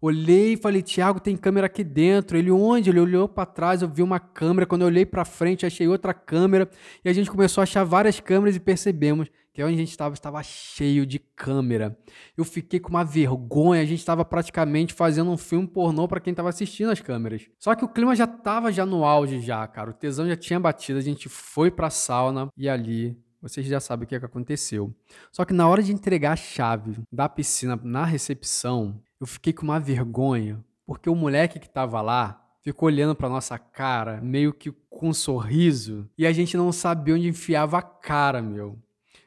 Olhei 0.00 0.52
e 0.52 0.56
falei, 0.56 0.82
Tiago, 0.82 1.18
tem 1.18 1.36
câmera 1.36 1.66
aqui 1.66 1.82
dentro. 1.82 2.36
Ele, 2.36 2.50
onde? 2.50 2.90
Ele 2.90 3.00
olhou 3.00 3.28
para 3.28 3.46
trás, 3.46 3.80
eu 3.80 3.88
vi 3.88 4.02
uma 4.02 4.20
câmera. 4.20 4.66
Quando 4.66 4.82
eu 4.82 4.88
olhei 4.88 5.06
para 5.06 5.24
frente, 5.24 5.64
achei 5.64 5.88
outra 5.88 6.12
câmera. 6.12 6.68
E 7.04 7.08
a 7.08 7.12
gente 7.12 7.30
começou 7.30 7.62
a 7.62 7.64
achar 7.64 7.84
várias 7.84 8.20
câmeras 8.20 8.54
e 8.54 8.60
percebemos 8.60 9.30
que 9.54 9.62
onde 9.62 9.74
a 9.74 9.78
gente 9.78 9.90
estava 9.90 10.12
estava 10.14 10.42
cheio 10.42 11.06
de 11.06 11.20
câmera. 11.20 11.96
Eu 12.36 12.44
fiquei 12.44 12.80
com 12.80 12.90
uma 12.90 13.04
vergonha, 13.04 13.80
a 13.80 13.84
gente 13.84 14.00
estava 14.00 14.24
praticamente 14.24 14.92
fazendo 14.92 15.30
um 15.30 15.36
filme 15.36 15.68
pornô 15.68 16.08
para 16.08 16.18
quem 16.18 16.32
estava 16.32 16.48
assistindo 16.48 16.90
as 16.90 17.00
câmeras. 17.00 17.48
Só 17.60 17.72
que 17.76 17.84
o 17.84 17.88
clima 17.88 18.16
já 18.16 18.24
estava 18.24 18.72
já 18.72 18.84
no 18.84 19.04
auge 19.04 19.40
já, 19.40 19.64
cara. 19.68 19.90
O 19.90 19.94
tesão 19.94 20.26
já 20.26 20.36
tinha 20.36 20.58
batido, 20.58 20.98
a 20.98 21.02
gente 21.02 21.28
foi 21.28 21.70
para 21.70 21.86
a 21.86 21.90
sauna 21.90 22.48
e 22.56 22.68
ali 22.68 23.16
vocês 23.40 23.64
já 23.64 23.78
sabem 23.78 24.04
o 24.04 24.08
que, 24.08 24.16
é 24.16 24.18
que 24.18 24.26
aconteceu. 24.26 24.92
Só 25.30 25.44
que 25.44 25.52
na 25.52 25.68
hora 25.68 25.82
de 25.82 25.92
entregar 25.92 26.32
a 26.32 26.36
chave 26.36 26.96
da 27.12 27.28
piscina 27.28 27.78
na 27.80 28.04
recepção, 28.04 29.00
eu 29.20 29.26
fiquei 29.26 29.52
com 29.52 29.62
uma 29.62 29.78
vergonha, 29.78 30.64
porque 30.84 31.08
o 31.08 31.14
moleque 31.14 31.60
que 31.60 31.68
tava 31.68 32.00
lá 32.02 32.42
ficou 32.60 32.86
olhando 32.88 33.14
pra 33.14 33.28
nossa 33.28 33.56
cara, 33.56 34.20
meio 34.20 34.52
que 34.52 34.72
com 34.90 35.10
um 35.10 35.14
sorriso, 35.14 36.08
e 36.18 36.26
a 36.26 36.32
gente 36.32 36.56
não 36.56 36.72
sabia 36.72 37.14
onde 37.14 37.28
enfiava 37.28 37.78
a 37.78 37.82
cara, 37.82 38.42
meu. 38.42 38.78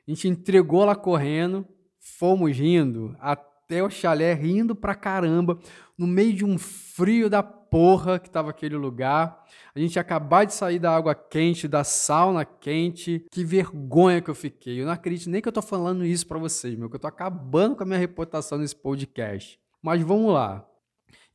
A 0.08 0.12
gente 0.12 0.28
entregou 0.28 0.86
lá 0.86 0.96
correndo, 0.96 1.68
fomos 2.00 2.56
rindo 2.56 3.16
até 3.20 3.84
o 3.84 3.90
chalé, 3.90 4.34
rindo 4.34 4.74
pra 4.74 4.96
caramba, 4.96 5.60
no 5.98 6.08
meio 6.08 6.34
de 6.34 6.46
um 6.46 6.58
frio 6.58 7.30
da 7.30 7.44
porra 7.44 8.18
que 8.18 8.30
tava 8.30 8.50
aquele 8.50 8.78
lugar. 8.78 9.44
A 9.76 9.80
gente 9.80 10.00
acabou 10.00 10.46
de 10.46 10.54
sair 10.54 10.80
da 10.80 10.96
água 10.96 11.14
quente, 11.14 11.68
da 11.68 11.84
sauna 11.84 12.46
quente. 12.46 13.26
Que 13.32 13.44
vergonha 13.44 14.22
que 14.22 14.30
eu 14.30 14.36
fiquei. 14.36 14.82
Eu 14.82 14.86
não 14.86 14.94
acredito 14.94 15.30
nem 15.30 15.42
que 15.42 15.48
eu 15.48 15.54
tô 15.54 15.62
falando 15.62 16.06
isso 16.06 16.26
para 16.26 16.40
vocês, 16.40 16.76
meu, 16.76 16.90
que 16.90 16.96
eu 16.96 17.00
tô 17.00 17.08
acabando 17.08 17.76
com 17.76 17.84
a 17.84 17.86
minha 17.86 18.00
reputação 18.00 18.58
nesse 18.58 18.76
podcast. 18.76 19.60
Mas 19.82 20.02
vamos 20.02 20.34
lá. 20.34 20.66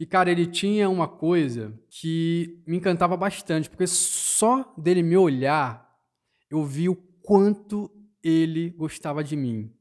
E, 0.01 0.07
cara, 0.07 0.31
ele 0.31 0.47
tinha 0.47 0.89
uma 0.89 1.07
coisa 1.07 1.79
que 1.89 2.63
me 2.67 2.77
encantava 2.77 3.17
bastante, 3.17 3.69
porque 3.71 3.87
só 3.87 4.73
dele 4.77 5.03
me 5.03 5.17
olhar, 5.17 5.89
eu 6.51 6.65
vi 6.65 6.89
o 6.89 6.97
quanto 6.97 7.91
ele 8.23 8.71
gostava 8.71 9.23
de 9.23 9.37
mim. 9.37 9.73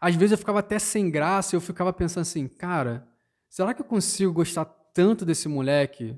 Às 0.00 0.14
vezes 0.14 0.32
eu 0.32 0.38
ficava 0.38 0.60
até 0.60 0.78
sem 0.78 1.10
graça, 1.10 1.56
eu 1.56 1.60
ficava 1.60 1.92
pensando 1.92 2.22
assim, 2.22 2.46
cara, 2.46 3.06
será 3.48 3.74
que 3.74 3.82
eu 3.82 3.86
consigo 3.86 4.32
gostar 4.32 4.64
tanto 4.64 5.24
desse 5.24 5.48
moleque 5.48 6.16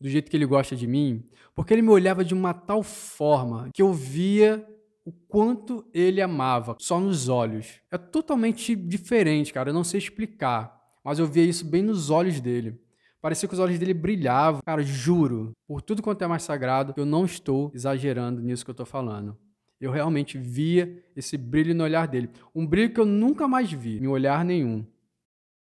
do 0.00 0.08
jeito 0.08 0.30
que 0.30 0.36
ele 0.36 0.46
gosta 0.46 0.76
de 0.76 0.86
mim? 0.86 1.28
Porque 1.54 1.74
ele 1.74 1.82
me 1.82 1.90
olhava 1.90 2.24
de 2.24 2.34
uma 2.34 2.54
tal 2.54 2.82
forma 2.82 3.68
que 3.74 3.82
eu 3.82 3.92
via 3.92 4.64
o 5.04 5.12
quanto 5.12 5.88
ele 5.92 6.20
amava, 6.20 6.76
só 6.78 7.00
nos 7.00 7.28
olhos. 7.28 7.80
É 7.90 7.98
totalmente 7.98 8.76
diferente, 8.76 9.52
cara, 9.52 9.70
eu 9.70 9.74
não 9.74 9.82
sei 9.82 9.98
explicar 9.98 10.78
mas 11.08 11.18
eu 11.18 11.26
via 11.26 11.42
isso 11.42 11.64
bem 11.64 11.82
nos 11.82 12.10
olhos 12.10 12.38
dele. 12.38 12.78
Parecia 13.18 13.48
que 13.48 13.54
os 13.54 13.58
olhos 13.58 13.78
dele 13.78 13.94
brilhavam. 13.94 14.60
Cara, 14.62 14.82
juro, 14.82 15.52
por 15.66 15.80
tudo 15.80 16.02
quanto 16.02 16.22
é 16.22 16.26
mais 16.26 16.42
sagrado, 16.42 16.92
eu 16.98 17.06
não 17.06 17.24
estou 17.24 17.72
exagerando 17.74 18.42
nisso 18.42 18.62
que 18.62 18.70
eu 18.70 18.74
estou 18.74 18.84
falando. 18.84 19.34
Eu 19.80 19.92
realmente 19.92 20.36
via 20.36 21.02
esse 21.14 21.36
brilho 21.36 21.74
no 21.74 21.84
olhar 21.84 22.08
dele. 22.08 22.30
Um 22.54 22.66
brilho 22.66 22.92
que 22.92 23.00
eu 23.00 23.06
nunca 23.06 23.46
mais 23.46 23.70
vi 23.70 23.98
em 23.98 24.08
olhar 24.08 24.44
nenhum. 24.44 24.84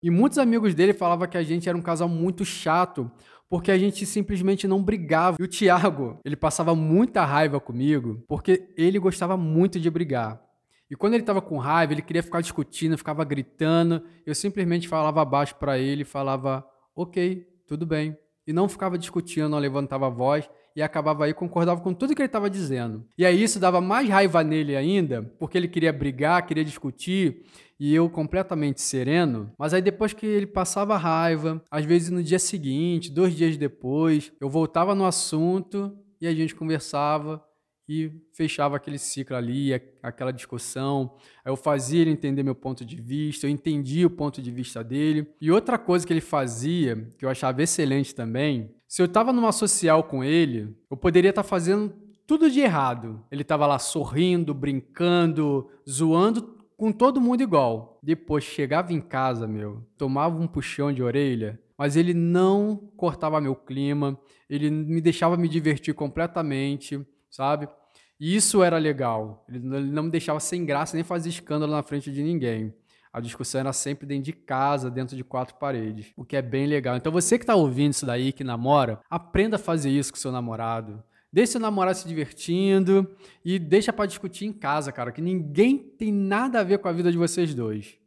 E 0.02 0.10
muitos 0.10 0.38
amigos 0.38 0.74
dele 0.74 0.92
falavam 0.92 1.28
que 1.28 1.38
a 1.38 1.42
gente 1.42 1.68
era 1.68 1.78
um 1.78 1.82
casal 1.82 2.08
muito 2.08 2.44
chato, 2.44 3.10
porque 3.48 3.70
a 3.70 3.78
gente 3.78 4.04
simplesmente 4.04 4.66
não 4.66 4.82
brigava. 4.82 5.36
E 5.40 5.44
o 5.44 5.48
Thiago, 5.48 6.18
ele 6.24 6.36
passava 6.36 6.74
muita 6.74 7.24
raiva 7.24 7.60
comigo, 7.60 8.22
porque 8.28 8.68
ele 8.76 8.98
gostava 8.98 9.36
muito 9.36 9.78
de 9.78 9.88
brigar. 9.88 10.42
E 10.90 10.96
quando 10.96 11.14
ele 11.14 11.22
estava 11.22 11.40
com 11.40 11.56
raiva, 11.56 11.94
ele 11.94 12.02
queria 12.02 12.22
ficar 12.22 12.42
discutindo, 12.42 12.98
ficava 12.98 13.24
gritando. 13.24 14.02
Eu 14.26 14.34
simplesmente 14.34 14.88
falava 14.88 15.22
abaixo 15.22 15.54
para 15.56 15.78
ele, 15.78 16.04
falava, 16.04 16.66
ok, 16.94 17.46
tudo 17.66 17.86
bem. 17.86 18.14
E 18.46 18.52
não 18.52 18.68
ficava 18.68 18.98
discutindo, 18.98 19.48
não 19.48 19.58
levantava 19.58 20.08
a 20.08 20.10
voz 20.10 20.50
e 20.74 20.82
acabava 20.82 21.24
aí, 21.24 21.34
concordava 21.34 21.80
com 21.80 21.92
tudo 21.92 22.14
que 22.14 22.22
ele 22.22 22.26
estava 22.26 22.48
dizendo. 22.48 23.04
E 23.16 23.24
aí 23.24 23.42
isso 23.42 23.60
dava 23.60 23.80
mais 23.80 24.08
raiva 24.08 24.42
nele 24.42 24.76
ainda, 24.76 25.22
porque 25.38 25.56
ele 25.56 25.68
queria 25.68 25.92
brigar, 25.92 26.46
queria 26.46 26.64
discutir, 26.64 27.42
e 27.78 27.94
eu 27.94 28.08
completamente 28.08 28.80
sereno. 28.80 29.52
Mas 29.58 29.74
aí 29.74 29.82
depois 29.82 30.12
que 30.12 30.24
ele 30.24 30.46
passava 30.46 30.96
raiva, 30.96 31.62
às 31.70 31.84
vezes 31.84 32.10
no 32.10 32.22
dia 32.22 32.38
seguinte, 32.38 33.10
dois 33.10 33.34
dias 33.34 33.56
depois, 33.56 34.32
eu 34.40 34.48
voltava 34.48 34.94
no 34.94 35.04
assunto 35.04 35.92
e 36.20 36.26
a 36.26 36.34
gente 36.34 36.54
conversava 36.54 37.42
e 37.92 38.12
fechava 38.32 38.76
aquele 38.76 38.98
ciclo 38.98 39.36
ali, 39.36 39.74
aquela 40.02 40.32
discussão. 40.32 41.14
Eu 41.44 41.56
fazia 41.56 42.00
ele 42.00 42.10
entender 42.10 42.42
meu 42.42 42.54
ponto 42.54 42.84
de 42.84 42.96
vista, 42.96 43.46
eu 43.46 43.50
entendia 43.50 44.06
o 44.06 44.10
ponto 44.10 44.40
de 44.40 44.50
vista 44.50 44.82
dele. 44.82 45.26
E 45.40 45.50
outra 45.50 45.76
coisa 45.76 46.06
que 46.06 46.12
ele 46.12 46.20
fazia, 46.20 47.08
que 47.18 47.24
eu 47.24 47.28
achava 47.28 47.62
excelente 47.62 48.14
também, 48.14 48.70
se 48.88 49.02
eu 49.02 49.06
estava 49.06 49.32
numa 49.32 49.52
social 49.52 50.04
com 50.04 50.24
ele, 50.24 50.74
eu 50.90 50.96
poderia 50.96 51.30
estar 51.30 51.42
tá 51.42 51.48
fazendo 51.48 51.92
tudo 52.26 52.50
de 52.50 52.60
errado. 52.60 53.22
Ele 53.30 53.42
estava 53.42 53.66
lá 53.66 53.78
sorrindo, 53.78 54.54
brincando, 54.54 55.68
zoando 55.88 56.56
com 56.76 56.90
todo 56.90 57.20
mundo 57.20 57.42
igual. 57.42 57.98
Depois 58.02 58.42
chegava 58.42 58.92
em 58.92 59.00
casa, 59.00 59.46
meu, 59.46 59.86
tomava 59.96 60.40
um 60.40 60.46
puxão 60.46 60.92
de 60.92 61.02
orelha, 61.02 61.60
mas 61.78 61.96
ele 61.96 62.14
não 62.14 62.76
cortava 62.96 63.40
meu 63.40 63.54
clima, 63.54 64.18
ele 64.48 64.70
me 64.70 65.00
deixava 65.00 65.36
me 65.36 65.48
divertir 65.48 65.94
completamente, 65.94 67.00
sabe? 67.30 67.68
E 68.22 68.36
isso 68.36 68.62
era 68.62 68.78
legal. 68.78 69.44
Ele 69.48 69.58
não 69.58 70.04
me 70.04 70.10
deixava 70.10 70.38
sem 70.38 70.64
graça 70.64 70.94
nem 70.94 71.02
fazer 71.02 71.28
escândalo 71.28 71.72
na 71.72 71.82
frente 71.82 72.12
de 72.12 72.22
ninguém. 72.22 72.72
A 73.12 73.18
discussão 73.18 73.62
era 73.62 73.72
sempre 73.72 74.06
dentro 74.06 74.22
de 74.22 74.32
casa, 74.32 74.88
dentro 74.88 75.16
de 75.16 75.24
quatro 75.24 75.56
paredes, 75.56 76.12
o 76.16 76.24
que 76.24 76.36
é 76.36 76.40
bem 76.40 76.68
legal. 76.68 76.96
Então 76.96 77.10
você 77.10 77.36
que 77.36 77.42
está 77.42 77.56
ouvindo 77.56 77.90
isso 77.90 78.06
daí, 78.06 78.32
que 78.32 78.44
namora, 78.44 79.00
aprenda 79.10 79.56
a 79.56 79.58
fazer 79.58 79.90
isso 79.90 80.12
com 80.12 80.20
seu 80.20 80.30
namorado. 80.30 81.02
Deixe 81.32 81.50
seu 81.50 81.60
namorado 81.60 81.98
se 81.98 82.06
divertindo 82.06 83.10
e 83.44 83.58
deixa 83.58 83.92
para 83.92 84.06
discutir 84.06 84.46
em 84.46 84.52
casa, 84.52 84.92
cara, 84.92 85.10
que 85.10 85.20
ninguém 85.20 85.76
tem 85.76 86.12
nada 86.12 86.60
a 86.60 86.64
ver 86.64 86.78
com 86.78 86.86
a 86.86 86.92
vida 86.92 87.10
de 87.10 87.18
vocês 87.18 87.52
dois. 87.52 87.98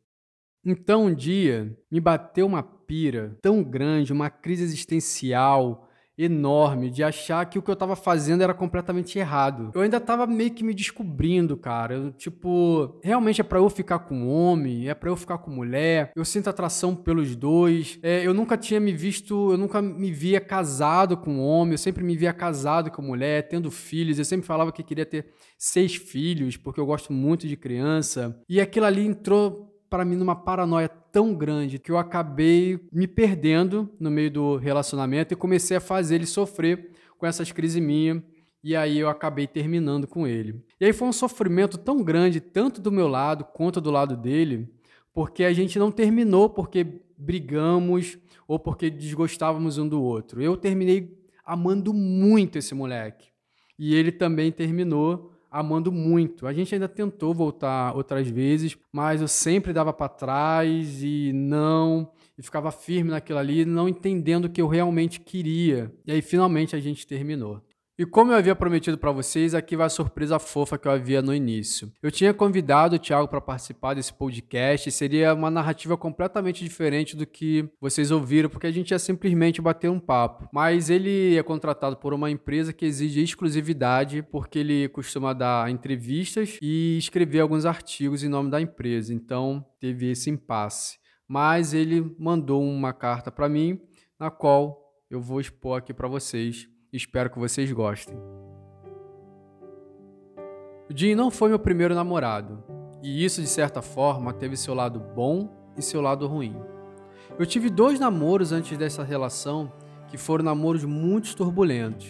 Então 0.65 1.07
um 1.07 1.13
dia 1.13 1.77
me 1.91 1.99
bateu 1.99 2.45
uma 2.45 2.63
pira 2.63 3.37
tão 3.41 3.61
grande, 3.61 4.13
uma 4.13 4.29
crise 4.29 4.63
existencial, 4.63 5.84
enorme 6.17 6.89
de 6.89 7.03
achar 7.03 7.45
que 7.45 7.59
o 7.59 7.61
que 7.61 7.69
eu 7.69 7.73
estava 7.73 7.95
fazendo 7.95 8.41
era 8.41 8.53
completamente 8.53 9.19
errado. 9.19 9.71
Eu 9.73 9.81
ainda 9.81 9.97
estava 9.97 10.25
meio 10.25 10.51
que 10.51 10.63
me 10.63 10.73
descobrindo, 10.73 11.57
cara. 11.57 11.95
Eu, 11.95 12.11
tipo, 12.11 12.99
realmente 13.03 13.41
é 13.41 13.43
para 13.43 13.59
eu 13.59 13.69
ficar 13.69 13.99
com 13.99 14.27
homem, 14.27 14.89
é 14.89 14.93
para 14.93 15.09
eu 15.09 15.15
ficar 15.15 15.37
com 15.39 15.51
mulher. 15.51 16.11
Eu 16.15 16.23
sinto 16.23 16.49
atração 16.49 16.95
pelos 16.95 17.35
dois. 17.35 17.99
É, 18.01 18.25
eu 18.25 18.33
nunca 18.33 18.57
tinha 18.57 18.79
me 18.79 18.93
visto, 18.93 19.51
eu 19.51 19.57
nunca 19.57 19.81
me 19.81 20.11
via 20.11 20.39
casado 20.39 21.17
com 21.17 21.39
homem, 21.39 21.73
eu 21.73 21.77
sempre 21.77 22.03
me 22.03 22.15
via 22.15 22.33
casado 22.33 22.89
com 22.91 23.01
mulher, 23.01 23.47
tendo 23.47 23.69
filhos. 23.69 24.17
Eu 24.17 24.25
sempre 24.25 24.47
falava 24.47 24.71
que 24.71 24.83
queria 24.83 25.05
ter 25.05 25.27
seis 25.57 25.95
filhos, 25.95 26.57
porque 26.57 26.79
eu 26.79 26.85
gosto 26.85 27.11
muito 27.11 27.47
de 27.47 27.57
criança. 27.57 28.39
E 28.47 28.61
aquilo 28.61 28.85
ali 28.85 29.05
entrou 29.05 29.74
para 29.89 30.05
mim 30.05 30.15
numa 30.15 30.35
paranoia 30.35 30.87
tão 30.87 31.33
grande 31.33 31.79
que 31.79 31.91
eu 31.91 31.97
acabei 31.97 32.79
me 32.91 33.07
perdendo 33.07 33.89
no 33.99 34.11
meio 34.11 34.31
do 34.31 34.57
relacionamento 34.57 35.33
e 35.33 35.37
comecei 35.37 35.77
a 35.77 35.81
fazer 35.81 36.15
ele 36.15 36.25
sofrer 36.25 36.91
com 37.17 37.25
essas 37.25 37.51
crises 37.51 37.81
minhas. 37.81 38.21
E 38.63 38.75
aí 38.75 38.97
eu 38.97 39.07
acabei 39.07 39.45
terminando 39.45 40.07
com 40.07 40.25
ele. 40.25 40.59
E 40.79 40.85
aí 40.85 40.93
foi 40.93 41.07
um 41.07 41.13
sofrimento 41.13 41.77
tão 41.77 42.03
grande, 42.03 42.41
tanto 42.41 42.81
do 42.81 42.91
meu 42.91 43.07
lado 43.07 43.45
quanto 43.45 43.79
do 43.79 43.91
lado 43.91 44.17
dele, 44.17 44.67
porque 45.13 45.43
a 45.43 45.53
gente 45.53 45.77
não 45.77 45.91
terminou 45.91 46.49
porque 46.49 47.01
brigamos 47.17 48.17
ou 48.47 48.59
porque 48.59 48.89
desgostávamos 48.89 49.77
um 49.77 49.87
do 49.87 50.01
outro. 50.01 50.41
Eu 50.41 50.57
terminei 50.57 51.15
amando 51.45 51.93
muito 51.93 52.57
esse 52.57 52.73
moleque. 52.73 53.29
E 53.77 53.93
ele 53.93 54.11
também 54.11 54.51
terminou 54.51 55.34
amando 55.55 55.91
muito. 55.91 56.45
A 56.45 56.53
gente 56.53 56.73
ainda 56.73 56.87
tentou 56.89 57.33
voltar 57.33 57.95
outras 57.95 58.27
vezes, 58.27 58.77
mas 58.91 59.21
eu 59.21 59.27
sempre 59.27 59.71
dava 59.71 59.93
para 59.93 60.09
trás 60.09 61.01
e 61.01 61.31
não, 61.33 62.11
e 62.37 62.43
ficava 62.43 62.71
firme 62.71 63.11
naquilo 63.11 63.39
ali, 63.39 63.63
não 63.63 63.87
entendendo 63.87 64.45
o 64.45 64.49
que 64.49 64.61
eu 64.61 64.67
realmente 64.67 65.21
queria. 65.21 65.89
E 66.05 66.11
aí 66.11 66.21
finalmente 66.21 66.75
a 66.75 66.79
gente 66.79 67.07
terminou. 67.07 67.61
E 67.97 68.05
como 68.05 68.33
eu 68.33 68.37
havia 68.37 68.53
prometido 68.53 68.97
para 68.97 69.09
vocês, 69.09 69.55
aqui 69.55 69.77
vai 69.77 69.85
a 69.85 69.89
surpresa 69.89 70.37
fofa 70.37 70.77
que 70.77 70.85
eu 70.85 70.91
havia 70.91 71.21
no 71.21 71.33
início. 71.33 71.89
Eu 72.03 72.11
tinha 72.11 72.33
convidado 72.33 72.97
o 72.97 72.99
Thiago 72.99 73.29
para 73.29 73.39
participar 73.39 73.93
desse 73.93 74.13
podcast 74.13 74.89
e 74.89 74.91
seria 74.91 75.33
uma 75.33 75.49
narrativa 75.49 75.95
completamente 75.95 76.61
diferente 76.61 77.15
do 77.15 77.25
que 77.25 77.69
vocês 77.79 78.11
ouviram, 78.11 78.49
porque 78.49 78.67
a 78.67 78.71
gente 78.71 78.91
ia 78.91 78.99
simplesmente 78.99 79.61
bater 79.61 79.89
um 79.89 79.97
papo. 79.97 80.49
Mas 80.51 80.89
ele 80.89 81.37
é 81.37 81.41
contratado 81.41 81.95
por 81.95 82.13
uma 82.13 82.29
empresa 82.29 82.73
que 82.73 82.85
exige 82.85 83.23
exclusividade, 83.23 84.21
porque 84.23 84.59
ele 84.59 84.89
costuma 84.89 85.31
dar 85.31 85.71
entrevistas 85.71 86.57
e 86.61 86.97
escrever 86.97 87.39
alguns 87.39 87.65
artigos 87.65 88.25
em 88.25 88.27
nome 88.27 88.51
da 88.51 88.59
empresa. 88.59 89.13
Então 89.13 89.65
teve 89.79 90.11
esse 90.11 90.29
impasse. 90.29 90.97
Mas 91.25 91.73
ele 91.73 92.13
mandou 92.19 92.61
uma 92.61 92.91
carta 92.91 93.31
para 93.31 93.47
mim, 93.47 93.79
na 94.19 94.29
qual 94.29 94.83
eu 95.09 95.21
vou 95.21 95.39
expor 95.39 95.77
aqui 95.77 95.93
para 95.93 96.09
vocês 96.09 96.74
Espero 96.95 97.29
que 97.29 97.37
vocês 97.37 97.69
gostem. 97.73 98.17
O 100.89 100.97
Jim 100.97 101.13
não 101.13 101.29
foi 101.29 101.49
meu 101.49 101.59
primeiro 101.59 101.93
namorado, 101.93 102.63
e 103.03 103.25
isso 103.25 103.41
de 103.41 103.47
certa 103.47 103.81
forma 103.81 104.31
teve 104.31 104.55
seu 104.55 104.73
lado 104.73 104.97
bom 104.97 105.49
e 105.77 105.81
seu 105.81 105.99
lado 105.99 106.25
ruim. 106.25 106.55
Eu 107.37 107.45
tive 107.45 107.69
dois 107.69 107.99
namoros 107.99 108.53
antes 108.53 108.77
dessa 108.77 109.03
relação 109.03 109.69
que 110.07 110.17
foram 110.17 110.45
namoros 110.45 110.85
muito 110.85 111.35
turbulentos. 111.35 112.07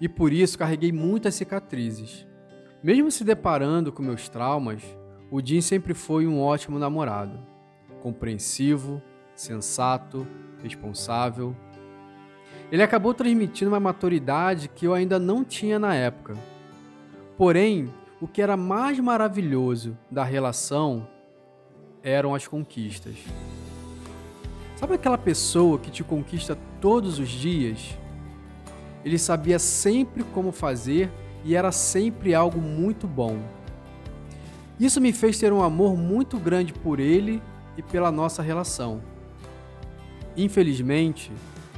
E 0.00 0.08
por 0.08 0.32
isso 0.32 0.58
carreguei 0.58 0.90
muitas 0.90 1.36
cicatrizes. 1.36 2.26
Mesmo 2.82 3.08
se 3.08 3.22
deparando 3.22 3.92
com 3.92 4.02
meus 4.02 4.28
traumas, 4.28 4.82
o 5.30 5.40
Jim 5.40 5.60
sempre 5.60 5.94
foi 5.94 6.26
um 6.26 6.40
ótimo 6.40 6.76
namorado. 6.76 7.38
Compreensivo, 8.02 9.00
sensato, 9.36 10.26
responsável 10.60 11.54
ele 12.70 12.82
acabou 12.82 13.12
transmitindo 13.12 13.70
uma 13.70 13.80
maturidade 13.80 14.68
que 14.68 14.86
eu 14.86 14.94
ainda 14.94 15.18
não 15.18 15.44
tinha 15.44 15.78
na 15.78 15.94
época. 15.94 16.36
Porém, 17.36 17.92
o 18.20 18.28
que 18.28 18.40
era 18.40 18.56
mais 18.56 18.98
maravilhoso 19.00 19.96
da 20.10 20.22
relação 20.22 21.08
eram 22.02 22.34
as 22.34 22.46
conquistas. 22.46 23.16
Sabe 24.76 24.94
aquela 24.94 25.18
pessoa 25.18 25.78
que 25.78 25.90
te 25.90 26.04
conquista 26.04 26.56
todos 26.80 27.18
os 27.18 27.28
dias? 27.28 27.98
Ele 29.04 29.18
sabia 29.18 29.58
sempre 29.58 30.22
como 30.22 30.52
fazer 30.52 31.10
e 31.44 31.54
era 31.54 31.72
sempre 31.72 32.34
algo 32.34 32.60
muito 32.60 33.06
bom. 33.06 33.38
Isso 34.78 35.00
me 35.00 35.12
fez 35.12 35.38
ter 35.38 35.52
um 35.52 35.62
amor 35.62 35.96
muito 35.96 36.38
grande 36.38 36.72
por 36.72 37.00
ele 37.00 37.42
e 37.76 37.82
pela 37.82 38.10
nossa 38.10 38.42
relação. 38.42 39.02
Infelizmente, 40.36 41.30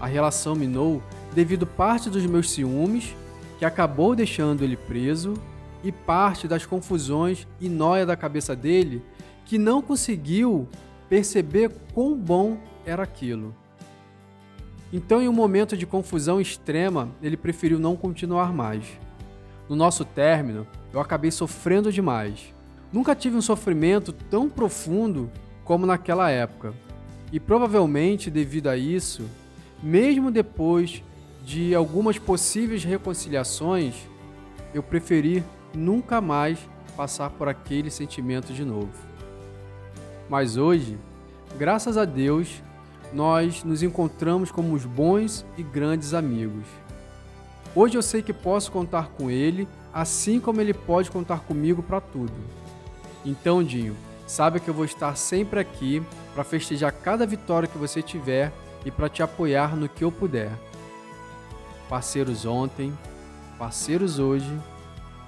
a 0.03 0.07
relação 0.07 0.57
minou 0.57 1.01
devido 1.33 1.65
parte 1.65 2.11
dos 2.11 2.27
meus 2.27 2.51
ciúmes, 2.51 3.15
que 3.57 3.65
acabou 3.65 4.17
deixando 4.17 4.65
ele 4.65 4.77
preso, 4.77 5.35
e 5.85 5.93
parte 5.93 6.49
das 6.49 6.67
confusões 6.67 7.47
e 7.61 7.69
noia 7.69 8.05
da 8.05 8.17
cabeça 8.17 8.57
dele, 8.57 9.01
que 9.45 9.59
não 9.59 9.81
conseguiu 9.81 10.69
perceber 11.09 11.71
quão 11.95 12.17
bom 12.17 12.59
era 12.85 13.05
aquilo. 13.05 13.55
Então, 14.93 15.23
em 15.23 15.29
um 15.29 15.33
momento 15.33 15.77
de 15.77 15.87
confusão 15.87 16.41
extrema, 16.41 17.09
ele 17.23 17.37
preferiu 17.37 17.79
não 17.79 17.95
continuar 17.95 18.53
mais. 18.53 18.85
No 19.69 19.77
nosso 19.77 20.05
término, 20.05 20.67
eu 20.93 20.99
acabei 20.99 21.31
sofrendo 21.31 21.93
demais. 21.93 22.53
Nunca 22.93 23.15
tive 23.15 23.37
um 23.37 23.43
sofrimento 23.43 24.13
tão 24.13 24.49
profundo 24.49 25.31
como 25.65 25.87
naquela 25.87 26.29
época. 26.29 26.75
E 27.33 27.39
provavelmente 27.39 28.31
devido 28.31 28.67
a 28.67 28.77
isso, 28.77 29.25
mesmo 29.83 30.31
depois 30.31 31.03
de 31.45 31.75
algumas 31.75 32.19
possíveis 32.19 32.85
reconciliações, 32.85 33.95
eu 34.73 34.83
preferi 34.83 35.43
nunca 35.75 36.21
mais 36.21 36.59
passar 36.97 37.31
por 37.31 37.49
aquele 37.49 37.91
sentimento 37.91 38.53
de 38.53 38.65
novo. 38.65 38.93
Mas 40.29 40.57
hoje, 40.57 40.99
graças 41.59 41.97
a 41.97 42.05
Deus, 42.05 42.63
nós 43.13 43.65
nos 43.65 43.83
encontramos 43.83 44.51
como 44.51 44.75
os 44.75 44.85
bons 44.85 45.45
e 45.59 45.63
grandes 45.63 46.15
amigos. 46.15 46.65
Hoje 47.75 47.97
eu 47.97 48.03
sei 48.03 48.23
que 48.23 48.33
posso 48.33 48.71
contar 48.71 49.09
com 49.09 49.31
ele, 49.31 49.67
assim 49.93 50.39
como 50.39 50.61
ele 50.61 50.73
pode 50.73 51.11
contar 51.11 51.41
comigo 51.41 51.83
para 51.83 52.01
tudo. 52.01 52.33
Então, 53.25 53.63
Dinho, 53.63 53.97
saiba 54.27 54.61
que 54.61 54.69
eu 54.69 54.75
vou 54.75 54.85
estar 54.85 55.17
sempre 55.17 55.61
aqui 55.61 56.03
para 56.35 56.45
festejar 56.45 56.93
cada 56.93 57.27
vitória 57.27 57.69
que 57.69 57.79
você 57.79 58.03
tiver 58.03 58.53
e 58.85 58.91
para 58.91 59.09
te 59.09 59.23
apoiar 59.23 59.77
no 59.77 59.89
que 59.89 60.05
eu 60.05 60.13
puder. 60.13 60.51
Parceiros 61.89 62.45
ontem, 62.45 62.97
parceiros 63.59 64.19
hoje, 64.19 64.51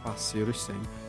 parceiros 0.02 0.60
sempre. 0.60 1.04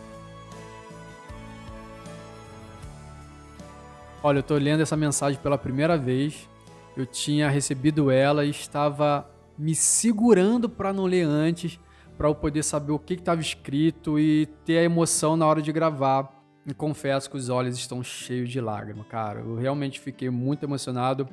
Olha, 4.21 4.37
eu 4.37 4.41
estou 4.41 4.57
lendo 4.57 4.81
essa 4.81 4.97
mensagem 4.97 5.39
pela 5.39 5.57
primeira 5.57 5.97
vez. 5.97 6.49
Eu 6.97 7.05
tinha 7.05 7.49
recebido 7.49 8.09
ela 8.09 8.43
e 8.43 8.49
estava 8.49 9.29
me 9.57 9.75
segurando 9.75 10.67
para 10.67 10.91
não 10.91 11.05
ler 11.05 11.23
antes, 11.23 11.79
para 12.17 12.27
eu 12.27 12.35
poder 12.35 12.63
saber 12.63 12.91
o 12.91 12.99
que 12.99 13.13
estava 13.13 13.39
escrito 13.39 14.17
e 14.17 14.47
ter 14.65 14.79
a 14.79 14.83
emoção 14.83 15.37
na 15.37 15.45
hora 15.45 15.61
de 15.61 15.71
gravar. 15.71 16.33
E 16.65 16.73
confesso 16.73 17.29
que 17.29 17.37
os 17.37 17.49
olhos 17.49 17.77
estão 17.77 18.03
cheios 18.03 18.49
de 18.49 18.59
lágrimas, 18.59 19.05
cara. 19.07 19.41
Eu 19.41 19.55
realmente 19.55 19.99
fiquei 19.99 20.31
muito 20.31 20.63
emocionado 20.63 21.29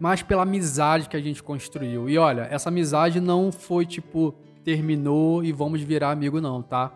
mas 0.00 0.22
pela 0.22 0.42
amizade 0.42 1.08
que 1.08 1.16
a 1.16 1.20
gente 1.20 1.42
construiu. 1.42 2.08
E 2.08 2.16
olha, 2.16 2.48
essa 2.50 2.70
amizade 2.70 3.20
não 3.20 3.52
foi 3.52 3.84
tipo, 3.84 4.34
terminou 4.64 5.44
e 5.44 5.52
vamos 5.52 5.82
virar 5.82 6.10
amigo, 6.10 6.40
não, 6.40 6.62
tá? 6.62 6.90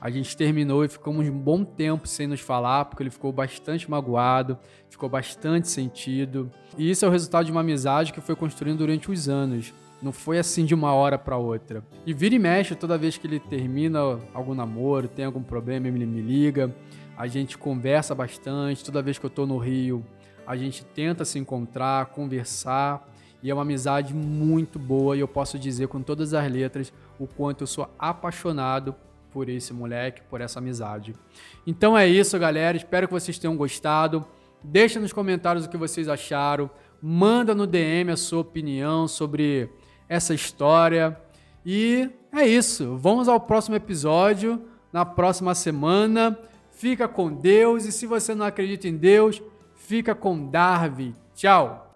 A 0.00 0.08
gente 0.10 0.36
terminou 0.36 0.84
e 0.84 0.88
ficamos 0.88 1.28
um 1.28 1.38
bom 1.38 1.64
tempo 1.64 2.08
sem 2.08 2.26
nos 2.26 2.40
falar, 2.40 2.86
porque 2.86 3.02
ele 3.02 3.10
ficou 3.10 3.32
bastante 3.32 3.90
magoado, 3.90 4.56
ficou 4.88 5.08
bastante 5.08 5.68
sentido. 5.68 6.50
E 6.78 6.90
isso 6.90 7.04
é 7.04 7.08
o 7.08 7.10
resultado 7.10 7.44
de 7.46 7.52
uma 7.52 7.60
amizade 7.60 8.12
que 8.12 8.20
foi 8.20 8.34
construindo 8.34 8.78
durante 8.78 9.10
os 9.10 9.28
anos. 9.28 9.74
Não 10.00 10.12
foi 10.12 10.38
assim 10.38 10.64
de 10.64 10.72
uma 10.72 10.94
hora 10.94 11.18
para 11.18 11.36
outra. 11.36 11.82
E 12.06 12.14
vira 12.14 12.34
e 12.34 12.38
mexe 12.38 12.76
toda 12.76 12.96
vez 12.96 13.18
que 13.18 13.26
ele 13.26 13.40
termina 13.40 13.98
algum 14.32 14.54
namoro, 14.54 15.08
tem 15.08 15.24
algum 15.24 15.42
problema, 15.42 15.88
ele 15.88 16.06
me 16.06 16.22
liga. 16.22 16.72
A 17.16 17.26
gente 17.26 17.58
conversa 17.58 18.14
bastante. 18.14 18.84
Toda 18.84 19.02
vez 19.02 19.18
que 19.18 19.26
eu 19.26 19.30
tô 19.30 19.44
no 19.44 19.58
Rio, 19.58 20.06
a 20.48 20.56
gente 20.56 20.82
tenta 20.82 21.26
se 21.26 21.38
encontrar, 21.38 22.06
conversar, 22.06 23.06
e 23.42 23.50
é 23.50 23.54
uma 23.54 23.60
amizade 23.60 24.14
muito 24.14 24.78
boa 24.78 25.14
e 25.14 25.20
eu 25.20 25.28
posso 25.28 25.58
dizer 25.58 25.88
com 25.88 26.00
todas 26.00 26.32
as 26.32 26.50
letras 26.50 26.90
o 27.18 27.26
quanto 27.26 27.64
eu 27.64 27.66
sou 27.66 27.86
apaixonado 27.98 28.96
por 29.30 29.50
esse 29.50 29.74
moleque, 29.74 30.22
por 30.22 30.40
essa 30.40 30.58
amizade. 30.58 31.14
Então 31.66 31.96
é 31.96 32.08
isso, 32.08 32.38
galera. 32.38 32.78
Espero 32.78 33.06
que 33.06 33.12
vocês 33.12 33.38
tenham 33.38 33.58
gostado. 33.58 34.24
Deixa 34.64 34.98
nos 34.98 35.12
comentários 35.12 35.66
o 35.66 35.68
que 35.68 35.76
vocês 35.76 36.08
acharam. 36.08 36.70
Manda 37.00 37.54
no 37.54 37.66
DM 37.66 38.10
a 38.10 38.16
sua 38.16 38.40
opinião 38.40 39.06
sobre 39.06 39.70
essa 40.08 40.32
história. 40.32 41.20
E 41.64 42.08
é 42.32 42.46
isso. 42.48 42.96
Vamos 42.96 43.28
ao 43.28 43.38
próximo 43.38 43.76
episódio 43.76 44.64
na 44.90 45.04
próxima 45.04 45.54
semana. 45.54 46.38
Fica 46.70 47.06
com 47.06 47.30
Deus 47.30 47.84
e 47.84 47.92
se 47.92 48.06
você 48.06 48.34
não 48.34 48.46
acredita 48.46 48.88
em 48.88 48.96
Deus, 48.96 49.42
Fica 49.88 50.14
com 50.14 50.50
Darby. 50.50 51.16
Tchau! 51.34 51.87